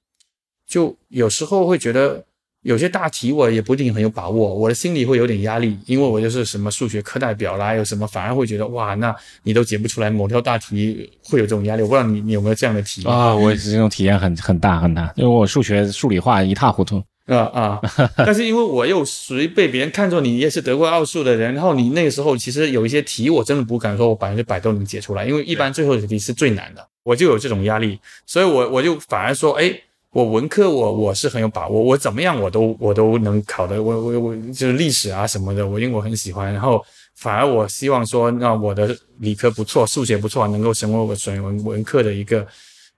[0.66, 2.24] 就有时候会觉得
[2.66, 9.14] 有些大题我也不一定很有把握，我的心里会有点压力，因为我就是什么数学课代表啦，有什么反而会觉得哇，那
[9.44, 11.82] 你都解不出来某条大题，会有这种压力。
[11.82, 17.00] 我不知道你你有没有这样的体验啊、我也是这种体验很很大很大，因为我数学数理化一塌糊涂。
[17.26, 17.80] 啊啊！
[18.18, 29.74] 但是因为我又属于被别人看作你也是得过奥数的人，然后你那个时候其实有一些题我真的不敢说我百分之百都能解出来，因为一般最后的题是最难的，我就有这种压力，所以我我就反而说，哎，
[30.16, 36.82] 我文科我我是很有把握，我怎么样我都我都能考的，我我我就是历史啊什么的，我因为我很喜欢，然后
[37.16, 42.46] 反而我希望说，那我的理科不错，数学不错，能够成为我选文文科的一个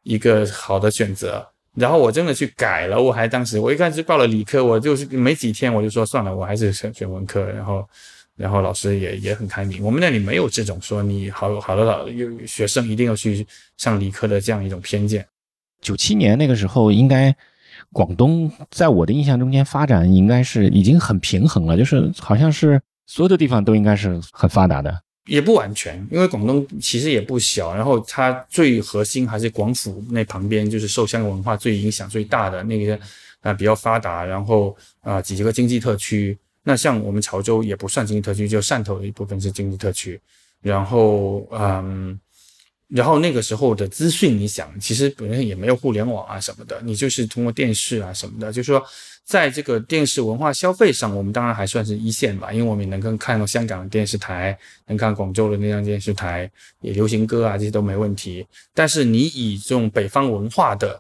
[0.05, 1.45] 一个好的选择。
[1.75, 7.43] 然后我真的去改了，我还当时我一开始报了理科，我就是没几天我就说算了，我还是选选文科。
[7.43, 7.85] 然后，
[8.37, 13.45] 然后老师也也很开明，我们那里没有这种说你好好的老有学生一定要去
[13.77, 15.27] 上理科的这样一种偏见。
[15.81, 17.35] 九七年那个时候，应该
[17.93, 25.03] 广东在我的印象中间发展应该是已经很平衡了，就是好像是所有的地方都应该是很发达的。
[25.27, 32.99] 也不完全，因为广东其实也不小，然后它最核心还是广府那旁边，就是受香港文化最影响最大的那些
[33.43, 36.37] 啊、比较发达，然后啊、呃几个经济特区。
[36.63, 40.19] 那像我们潮州也不算经济特区，就汕头的一部分是经济特区。
[40.61, 42.19] 然后嗯，
[42.89, 48.83] 然后那个时候的资讯，你想，其实本身也没有互联网啊什么的，你就是通过电视啊什么的，就是说，
[49.25, 58.47] 在这个电视文化消费上，我们当然还算是一线吧，因为我们也能够看到香港的电视台，能看广州的那张电视台，也流行歌啊这些都没问题。
[58.73, 60.99] 但是你以这种北方文化的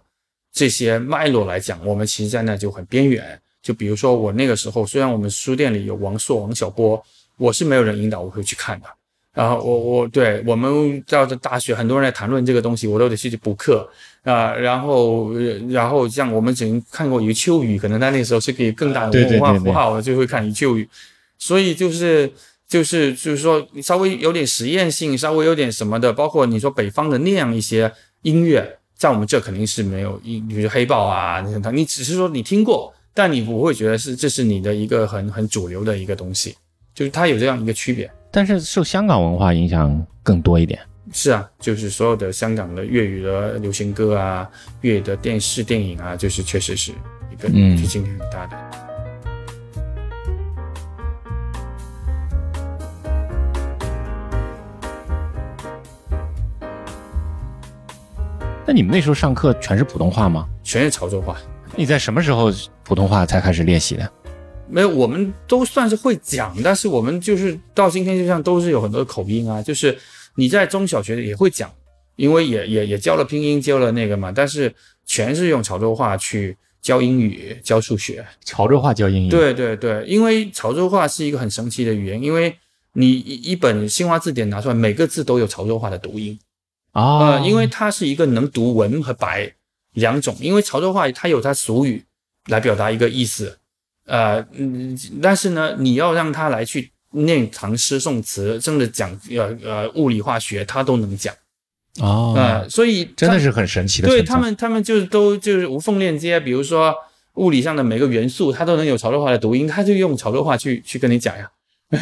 [0.53, 3.41] 这些脉络来讲，我们其实在那就很边缘。
[3.62, 7.03] 就比如说我那个时候，虽然我们书店里有王朔、王小波，
[7.39, 8.86] 我是没有人引导我会去看的。
[9.39, 13.89] 然后我我对我们到这大学，很多人在谈论这个东西，我都得去补课
[14.24, 20.89] 啊、然后呃然后像我们只能看过余秋雨，可能在那时候是可以更大的文化符号，我就会看余秋雨。
[21.39, 22.28] 所以就是
[22.66, 36.57] 就是就是说，你稍微有点实验性，稍微有点什么的，包括你说北方的那样一些音乐，在我们这肯定是没有音，比如黑豹啊，那种你只是说你听过，但你不会觉得是这是你的一个很很主流的一个东西，
[36.93, 38.11] 就是它有这样一个区别。
[38.31, 40.79] 但是受香港文化影响更多一点。
[41.11, 44.49] 是啊，就是所有的香港的粤语的流行歌啊，
[44.83, 46.93] 粤语的电视电影啊，就是确实是
[47.33, 48.57] 一个嗯影响很大的。
[58.66, 60.47] 那你们那时候上课全是普通话吗？
[60.62, 61.39] 全是潮州话，
[61.74, 62.53] 你在什么时候
[62.85, 64.12] 普通话才开始练习的？
[64.71, 69.99] 没有，我们都算是会讲，但是我们就是到今天就像都是有很多口音啊，就是
[70.37, 71.73] 你在中小学也会讲，
[72.16, 74.75] 因为也也也教了拼音，教了那个嘛，但是
[75.07, 78.25] 全是用潮州话去教英语、教数学。
[78.45, 82.57] 潮州话教英语。，对对对，因为潮州话是一个很神奇的语言，因为
[82.93, 86.39] 你一一本新华字典拿出来，每个字都有潮州话的读音。
[86.93, 89.53] 啊、呃，因为它是一个能读文和白
[89.93, 92.05] 两种，因为潮州话它有它俗语
[92.47, 93.59] 来表达一个意思，
[94.09, 101.35] 呃，嗯，但是呢，你要让他来去念唐诗宋词，真的讲呃呃物理化学，他都能讲，
[102.01, 104.09] 哦，呃，所以真的是很神奇的。
[104.09, 106.95] 对他们，他们就是都就是无缝链接，比如说
[107.35, 111.51] 物理上的每个元素，它都能有潮州话的读音，他就用潮州话去去跟你讲呀。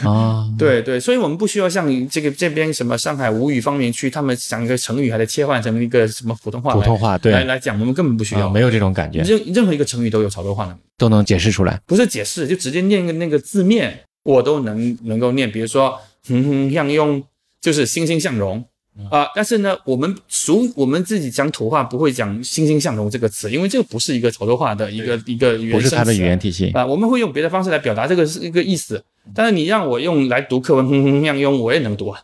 [0.05, 11.81] 啊， 对对，所以我们不需要像这个这边什么上海吴语方言区，他们讲一个成语还得切换成一个什么普通话来普通话对来来讲，我们根本不需要，啊没有这种感觉，任任何一个成语都有潮州话的，都能解释出来。
[11.87, 15.51] 不是解释，就直接念个那个字面，我都能能够念。
[15.51, 17.23] 比如说，哼哼向用
[17.61, 18.65] 就是欣欣向荣，
[19.09, 26.71] 啊、但是呢，我们俗我们自己讲土话不会讲欣欣向荣这个词，因为这个不是一个潮州话的一个一个原生词不是他的语言体系。
[26.71, 29.01] 啊、我们会用别的方式来表达这个是一个意思。
[29.35, 32.21] 但是你让我用来读课文哼哼样用，我也能读啊，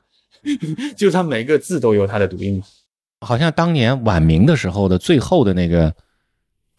[0.97, 2.65] 就是它每个字都有它的读音嘛。
[3.21, 5.95] 好像当年晚明的时候的最后的那个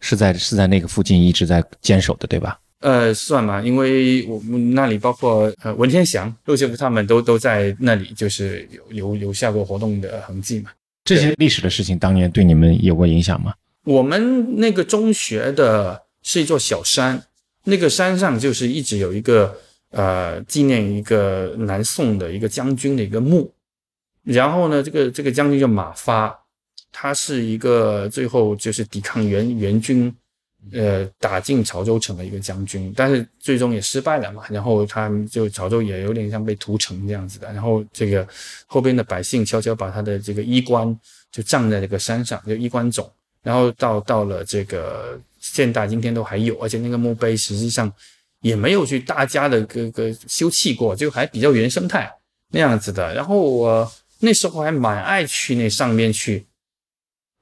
[0.00, 2.58] 是在是在那个附近一直在坚守的，对吧？
[2.80, 10.70] 呃，算吧，因为我们那里包括呃文天祥、陆秀夫他们都都在那里，就是有留留下过活动的痕迹嘛。
[11.04, 13.54] 这些历史的事情当年对你们有过影响吗？
[13.84, 17.22] 我们那个中学的是一座小山，
[17.64, 19.58] 那个山上就是一直有一个
[19.94, 23.52] 呃纪念一个南宋的一个将军的一个墓，
[24.24, 26.36] 然后呢，这个这个将军叫马发，
[26.90, 30.12] 他是一个最后就是抵抗元元军，
[30.72, 38.26] 呃打进潮州城的一个将军，但是最终也失败了嘛，然后他就潮州也有点像被屠城这样子的，然后这个
[38.66, 40.98] 后边的百姓悄悄把他的这个衣冠
[41.30, 43.08] 就葬在这个山上，就衣冠冢。
[43.44, 47.92] 然后到到了这个现代，今天都还有，而且那个墓碑实际上
[48.44, 52.12] 也没有去大家的个个修葺过，就还比较原生态
[52.50, 53.14] 那样子的。
[53.14, 56.44] 然后我那时候还蛮爱去那上面去，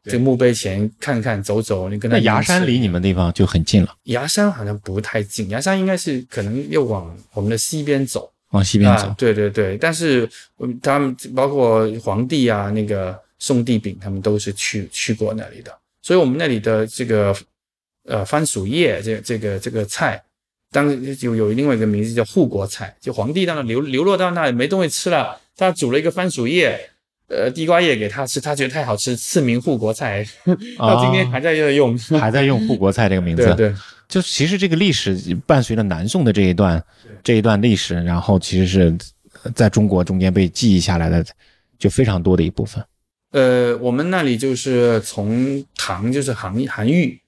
[0.05, 1.89] 这墓碑前看看走走。
[1.89, 8.33] 你跟他那崖山离你们地方就很近了，崖山好像不太近，崖山应该是可能又往我们的西边走。
[8.51, 9.07] 往西边走。
[9.09, 9.15] 啊。
[9.19, 10.29] 对对对，但是
[10.61, 17.35] 嗯他们包括皇帝啊，那个宋帝昺他们都是去去过那里的，所以我们那里的这个
[18.05, 20.23] 呃番薯叶这这个这个菜，
[20.73, 26.89] 当时有有另外一个名字叫护国菜，就皇帝到那流流落到那里没东西吃了，他煮了一个番薯叶。
[27.29, 30.23] 呃，地瓜叶给他吃，他觉得太好吃，赐名护国菜，
[30.77, 31.97] 到今天还在用。
[32.21, 33.75] 还在用护国菜这个名字，对对，
[34.07, 36.85] 就其实这个历史伴随着南宋的这一段
[37.25, 38.95] 这一段历史，然后其实是
[39.55, 41.25] 在中国中间被记忆下来的，
[41.79, 42.85] 就非常多的一部分。
[43.31, 47.19] 呃，我们那里就是从唐，就是韩韩愈，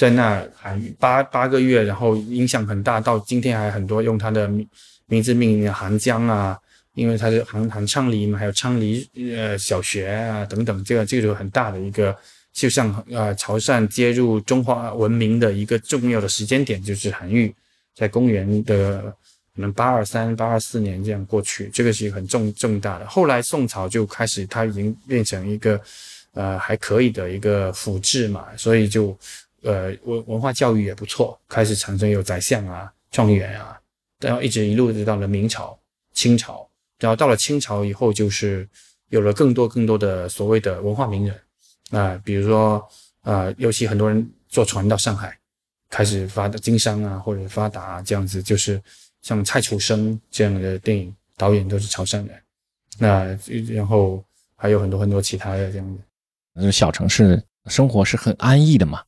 [0.00, 4.48] 在那韩愈八八个月，然后影响很大，到今天还很多用他的
[5.04, 6.58] 名字命名的韩江啊，
[6.94, 12.16] 因为他是韩韩昌黎嘛，还有昌黎呃小学啊等等，这个这个就很大的一个，
[12.50, 17.54] 就像呃潮汕接入中华文明的一个重要的时间点，就是韩愈
[17.94, 19.02] 在公元的
[19.54, 23.06] 可能八二三、八二四年这样过去，这个是很重重大的。
[23.06, 25.78] 后来宋朝就开始，它已经变成一个
[26.32, 29.14] 呃还可以的一个府制嘛，所以就
[29.62, 33.80] 呃文文化教育也不错，开始产生有宰相啊、状元啊，
[34.20, 35.78] 然后一直一路就到了明朝、
[36.12, 38.68] 清朝，然后到了清朝以后，就是
[39.08, 41.40] 有了更多更多的所谓的文化名人
[41.90, 42.86] 啊、比如说
[43.22, 45.36] 呃，尤其很多人坐船到上海。
[45.92, 48.80] 开始发的经商啊，或者发达啊，这样子就是
[49.22, 52.42] 像蔡楚生这样的电影导演都是潮汕人，
[52.96, 53.36] 那
[53.74, 56.00] 然后还有很多很多其他的这样子。
[56.54, 59.02] 就是小城市生活是很安逸的嘛，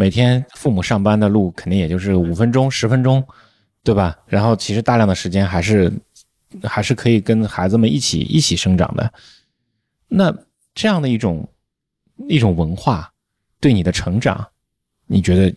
[0.00, 3.22] 每天父母上班的路肯定也就是五分钟、十分钟，
[3.84, 4.18] 对吧？
[4.26, 5.92] 然后其实大量的时间还是
[6.62, 9.12] 还是可以跟孩子们一起一起生长的。
[10.08, 10.34] 那
[10.74, 11.46] 这样的一种
[12.28, 13.12] 一种文化
[13.60, 14.48] 对你的成长，
[15.06, 15.54] 你觉得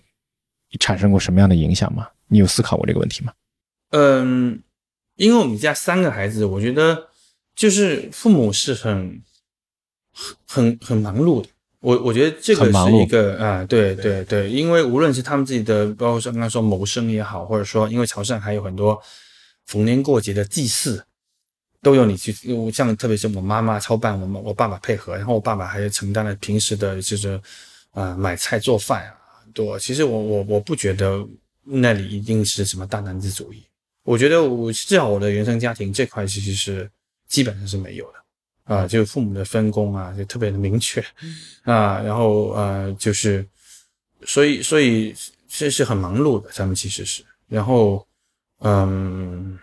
[0.78, 2.10] 产生过什么样的影响吗？
[2.28, 3.32] 你有思考过这个问题吗？
[3.92, 4.62] 嗯，
[5.16, 7.08] 因为我们家三个孩子，我觉得
[7.56, 9.22] 就是父母是很
[10.46, 11.48] 很很忙碌的。
[11.84, 18.98] 我我觉得这个是一个啊，对对对，因为无论是他们自己的，包括说刚刚说谋生也好，或者说因为潮汕还有很多
[19.66, 21.04] 逢年过节的祭祀，
[21.82, 22.34] 都有你去，
[22.72, 27.32] 像特别是我妈妈操办，我们我爸爸配合，然后我爸爸还承担了平时的就是
[27.92, 29.14] 啊、呃买菜做饭啊
[29.44, 29.78] 很多。
[29.78, 31.28] 其实我我我不觉得
[31.66, 33.62] 那里一定是什么大男子主义，
[34.06, 36.90] 我觉得我至少我的原生家庭这块其实是
[37.28, 38.23] 基本上是没有的
[38.64, 41.04] 啊、就是父母的分工啊就特别的明确
[41.64, 43.46] 啊，然后呃就是
[44.26, 45.14] 所以所以
[45.48, 48.08] 是是很忙碌的，他们其实是，然后
[48.60, 49.60] 嗯。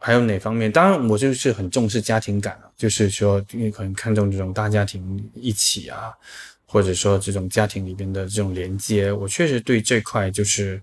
[0.00, 0.70] 还有哪方面？
[0.70, 6.12] 当然，我就是很重视家庭感啊，就是说，因为可能看重这种大家庭一起啊，
[6.64, 10.80] 或者说这种家庭里边的这种连接，我确实对这块就是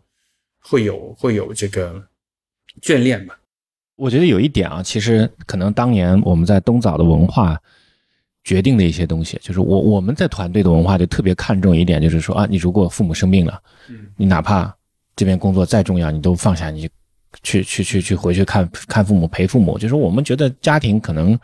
[0.59, 2.05] 会有会有这个
[2.81, 3.39] 眷恋吧。
[3.95, 7.57] 我觉得有一点啊，其实可能当年我们在东早的文化
[8.43, 14.73] 决定的一些东西，就是我我们在团队的文化就特别看重一点，就是说啊，你如果父母生病了，嗯你哪怕
[15.15, 16.89] 这边工作再重要，你都放下，你
[17.41, 19.77] 去去去去回去看看父母陪父母。
[19.79, 21.37] 就是我们觉得家庭可能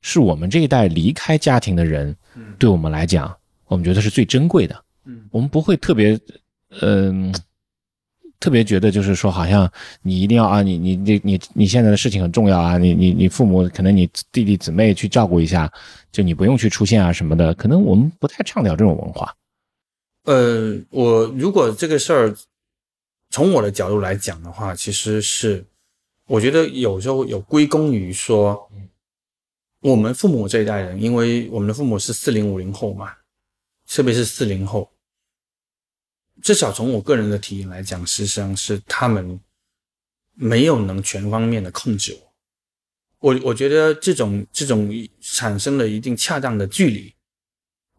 [0.00, 3.34] 是我们这一代离开家庭的人，嗯对我们来讲，
[3.66, 4.84] 我们觉得是最珍贵的。
[5.04, 6.18] 嗯我们不会特别，
[6.80, 7.34] 嗯、
[8.42, 9.70] 特别觉得就是说，好像
[10.02, 15.72] 你一定要啊，你你你你你现在的事情很重要啊，你你你父母可能你弟弟姊妹去照顾一下，
[16.10, 19.32] 就你不用去出现啊什么的，可能我们不太倡导这种文化。
[20.24, 22.34] 呃，我如果这个事儿
[23.30, 25.64] 从我的角度来讲的话，其实是
[26.26, 28.68] 我觉得有时候有归功于说，
[29.82, 33.12] 我们父母这一代人，因为我们的父母是四零五零后嘛，
[33.86, 34.90] 特别是四零后，
[36.42, 39.40] 至少从我个人的体验来讲，实际上是他们
[40.34, 42.32] 没有能全方面的控制我。
[43.20, 44.90] 我我觉得这种这种
[45.20, 47.14] 产生了一定恰当的距离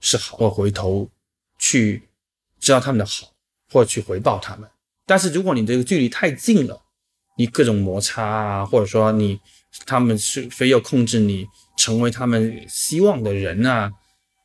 [0.01, 0.37] 是好。
[0.41, 1.09] 我回头
[1.57, 2.09] 去
[2.59, 3.33] 知道他们的好，
[3.71, 4.69] 或者去回报他们。
[5.05, 6.81] 但是如果你这个距离太近了，
[7.37, 9.39] 你各种摩擦啊，或者说你
[9.85, 13.91] 他们是非要控制你成为他们希望的人啊，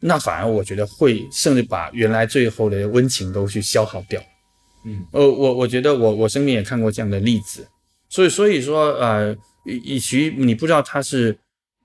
[0.00, 4.22] 那反而我觉得会甚至把原来最后的温情都去消耗掉。
[4.84, 7.66] 嗯，呃，我我觉得我我身边也看过这样的例子，
[8.08, 9.36] 所以所以说呃。
[9.64, 11.36] 以以及你不知道他是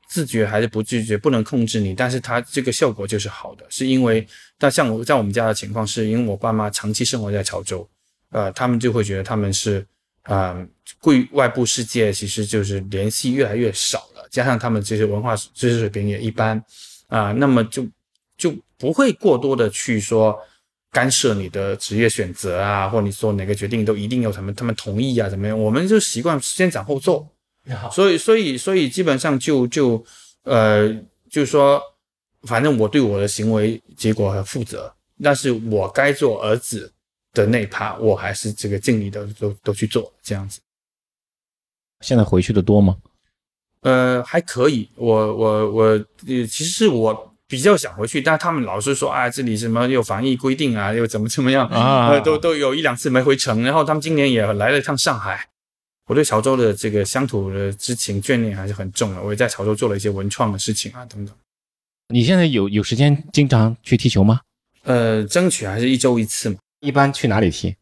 [0.07, 4.26] 自觉还是不自觉，不能控制你，但是他这个效果就是好的，是因为，
[4.57, 7.86] 但像我在我们家的情况，是因为我爸妈长期生活在潮州，
[8.30, 9.86] 呃，他们就会觉得他们是，
[10.24, 10.66] 呃，
[11.01, 16.64] 对外部世界其实就是联系越来越少了，加上他们这些文化知识水平也一般，
[17.07, 17.89] 啊，那么就就
[18.84, 20.38] 不会过多的去说
[20.92, 25.58] 干涉你的职业选择啊，或者你做哪个决定都一定有什么他们同意啊，怎么样？
[25.58, 27.26] 我们就习惯先斩后奏。
[27.94, 30.04] 所以，所以，所以基本上就就，
[30.44, 30.94] 呃，
[31.30, 31.82] 就是说，
[32.42, 36.92] 反正我对我的行为结果负责，但是我该做儿子
[37.32, 40.60] 的那趴，我还是这个尽力的都都去做，这样子。
[42.02, 42.98] 现在回去的多吗？
[43.80, 44.90] 呃，还可以。
[44.98, 53.62] 我我我，其实是我比较想回去，但他们老是说，啊，这里什么又防疫规定啊，又怎么怎么样啊，都都有一两次没回城。
[53.64, 55.50] 然后他们今年也来了一趟上海。
[56.08, 59.22] 我对潮州的这个乡土的之情眷恋还是很重的。
[59.22, 61.34] 我也在潮州做了一些文创的事情啊，等等。
[62.10, 64.41] 你现在有有时间经常去踢球吗？
[64.84, 66.58] 呃，争取还是一周一次嘛。
[66.82, 67.74] 一般去哪里踢？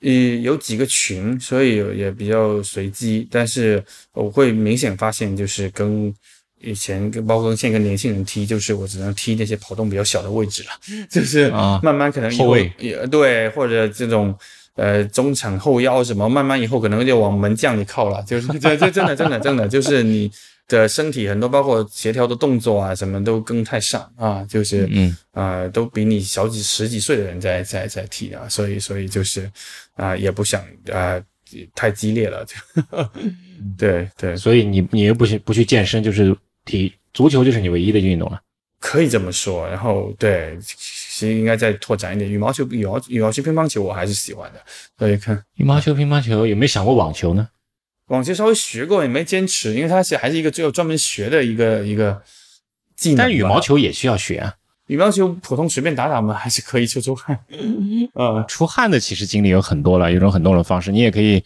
[0.00, 0.10] 呃，
[0.42, 3.28] 有几个群，所以也比较随机。
[3.30, 6.12] 但是我会明显发现，就是跟
[6.60, 10.70] 以前跟包括跟现在跟年轻人踢，就是我只能踢那些跑动比较小的位置了。
[11.10, 14.34] 就是啊，慢慢可能后卫也对，或者这种。
[14.74, 20.30] 呃，中场后腰什么，慢慢以后可能就往门将里靠了，就是这这真的真的真的就是你
[20.68, 29.50] 的身体很多，包括协调的动作啊，什么都跟太上啊，就是嗯啊，都比你小几十几岁的人在在在踢啊，所以所以就是
[29.96, 31.20] 啊，也不想啊
[31.74, 32.46] 太激烈了，
[33.76, 36.32] 对对，所以你你又不去不去健身，就是
[36.68, 38.40] 踢足球就是你唯一的运动了。
[38.78, 42.30] 可以这么说，然后对，其实应该再拓展一点。
[42.30, 44.60] 羽毛球、羽毛羽毛球、乒乓球，我还是喜欢的。
[44.96, 47.48] 所以看羽毛球、乒乓球，有没有想过网球呢？
[48.06, 52.22] 网球稍微学过，也没坚持，因为它是还是一个只有专门学的一个一个
[52.94, 53.16] 技能。
[53.16, 54.54] 但羽毛球也需要学啊。
[54.86, 57.38] 羽毛球普通随便打打嘛，还是可以出出汗。
[58.14, 60.92] 呃，出汗的其实经历有很多了，有种很多种方式。
[60.92, 61.42] 你也可以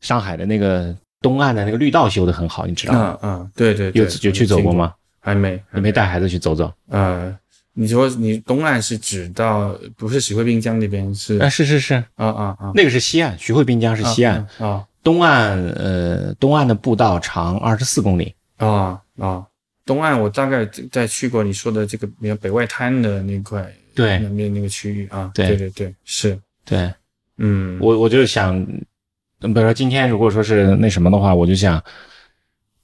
[0.00, 3.18] 上海的那个东岸的那个绿道修的很好，你知道吗？
[3.22, 4.94] 嗯嗯，对对，有有去走过吗？
[5.20, 6.72] 还没，你没带孩子去走走？
[6.88, 7.36] 呃，
[7.72, 11.38] 你说你东岸是指到不是徐汇滨江那边是？
[11.38, 14.84] 啊，是是是，啊啊啊，那个是西岸，徐汇滨江是西岸啊。
[15.02, 19.46] 东岸呃，东岸的步道长二十四公里啊啊。
[19.84, 23.64] 东岸我大概在去过你说的这个，比如北外滩的那块，
[23.94, 26.92] 对，那边那个区域啊，对对对，是，对，
[27.38, 28.66] 嗯，我我就想，
[29.40, 31.82] 比如说今天如果说是那什么的话，我就想。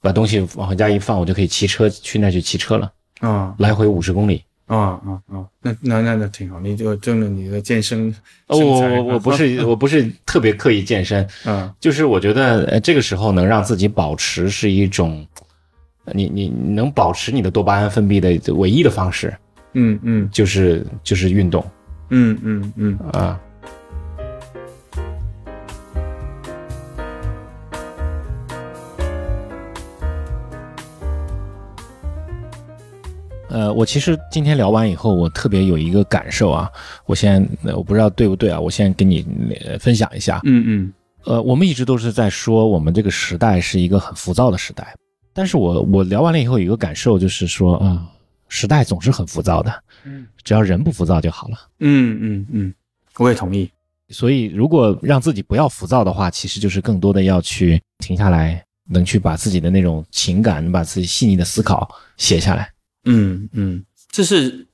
[0.03, 2.91] 把东西往回家一放，我就可以骑车去那去骑车了
[3.21, 5.45] 啊，来回五十公里啊啊啊！
[5.61, 8.13] 那那那那挺好，你就挣了你的健身。
[8.47, 15.25] 我我我不是我不是特别刻意健身，嗯，就是我觉得这个时候能让自己保持是一种，
[16.11, 19.33] 你你能保持你的多巴胺分泌的唯一的方式，
[19.71, 21.65] 嗯嗯，就是就是运动，
[22.09, 23.39] 嗯嗯嗯啊。
[33.53, 36.67] 呃，我其实今天聊完以后，我特别有一个感受啊，
[37.05, 39.23] 我先我不知道对不对啊，我先跟你
[39.79, 40.41] 分享一下。
[40.43, 40.93] 嗯嗯，
[41.25, 44.95] 呃，我们一直都是在说我们这个时代是一个很浮躁的时代，
[45.33, 48.03] 但是我我聊完了以后有一个感受就是说啊，
[48.47, 49.71] 时代总是很浮躁的，
[50.03, 51.57] 嗯，只要人不浮躁就好了。
[51.79, 52.73] 嗯嗯嗯，
[53.19, 53.69] 我也同意。
[54.09, 62.67] 所以如果让自己不要浮躁的话，其实就是更多的要去停下来，能去把自己的那种情感，把自己细腻的思考写下来。
[63.05, 64.67] 嗯嗯，这是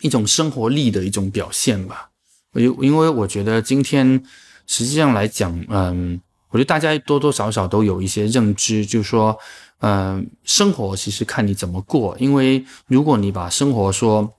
[0.00, 2.10] 一种生活力的一种表现吧。
[2.54, 4.22] 因因为我觉得今天
[4.66, 6.20] 实际上来讲，嗯，
[6.50, 9.38] 我觉得大家多多少少都有一些认知，就是说，
[9.78, 12.16] 嗯，生活其实看你怎么过。
[12.18, 14.34] 因为如果你把生活说，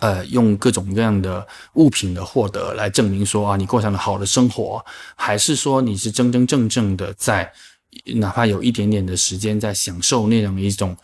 [0.00, 4.84] 呃，用各种各样的物品的获得来证明说啊，你过上了好的生活，
[5.14, 7.52] 还是说你是真真正正的在，
[8.16, 10.96] 哪怕有一点点的时间在享受那样一种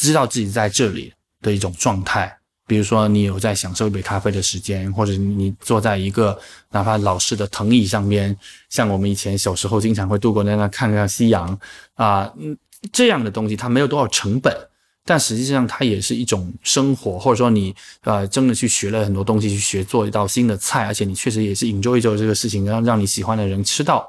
[0.00, 1.12] 知道自己在这里
[1.42, 2.36] 的一种状态。
[2.66, 6.38] 比如说，你有在享受一杯咖啡的时间，或者你坐在一个
[6.70, 8.36] 哪怕老式的藤椅上边，
[8.68, 11.58] 像我们以前小时候经常会度过在那看看夕阳
[11.94, 12.56] 啊，嗯，
[12.92, 14.56] 这样的东西它没有多少成本，
[15.04, 24.08] 但实际上它也是一种生活，或者说你呃真的去学了很多东西，去学做一道新的菜，而且你确实也是 enjoy 做这个事情，让让你喜欢的人吃到，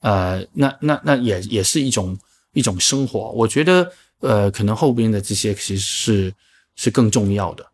[0.00, 2.16] 呃，那那那也也是一种
[2.54, 3.30] 一种生活。
[3.32, 6.32] 我觉得呃，可能后边的这些其实是
[6.76, 7.64] 是更重要的。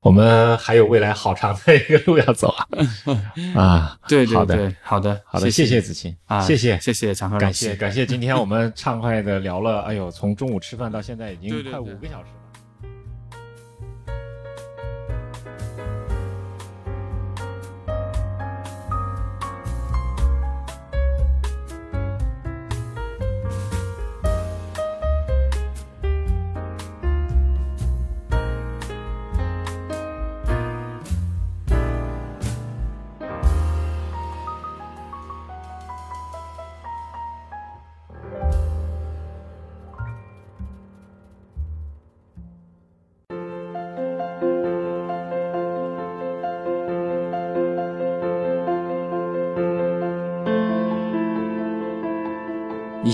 [0.00, 2.68] 我们还有未来好长的一个路要走啊！
[3.56, 12.28] 啊，对对对，好的好的，谢谢子晴啊，谢谢谢谢常河感谢感谢，今天我们畅快的聊了，哎呦，从中午吃饭到现在已经快五个小时。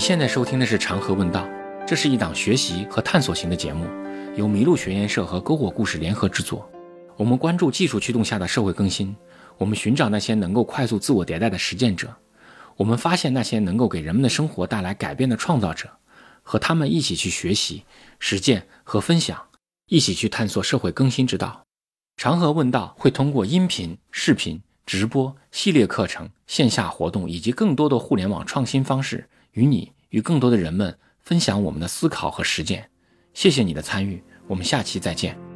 [0.01, 1.45] 现在收听的是《长河问道》，
[1.85, 3.85] 这是一档学习和探索型的节目，
[4.35, 6.67] 由麋鹿学研社和篝火故事联合制作。
[7.17, 9.15] 我们关注技术驱动下的社会更新，
[9.59, 12.11] 我们寻找那些能够快速自我迭代的实践者，
[12.77, 15.87] 我们发现那些能够给人们的生活带来改变的创造者，
[16.41, 17.83] 和他们一起去学习、
[18.17, 19.39] 实践和分享，
[19.87, 21.61] 一起去探索社会更新之道。
[22.17, 29.29] 长河问道会通过音频、视频、直播、系列课程、线下活动以及更多的互联网创新方式。
[29.53, 32.89] 与你与更多的人们分享我们的思考和实践，
[33.33, 35.50] 谢谢你的参与，我们下期再见。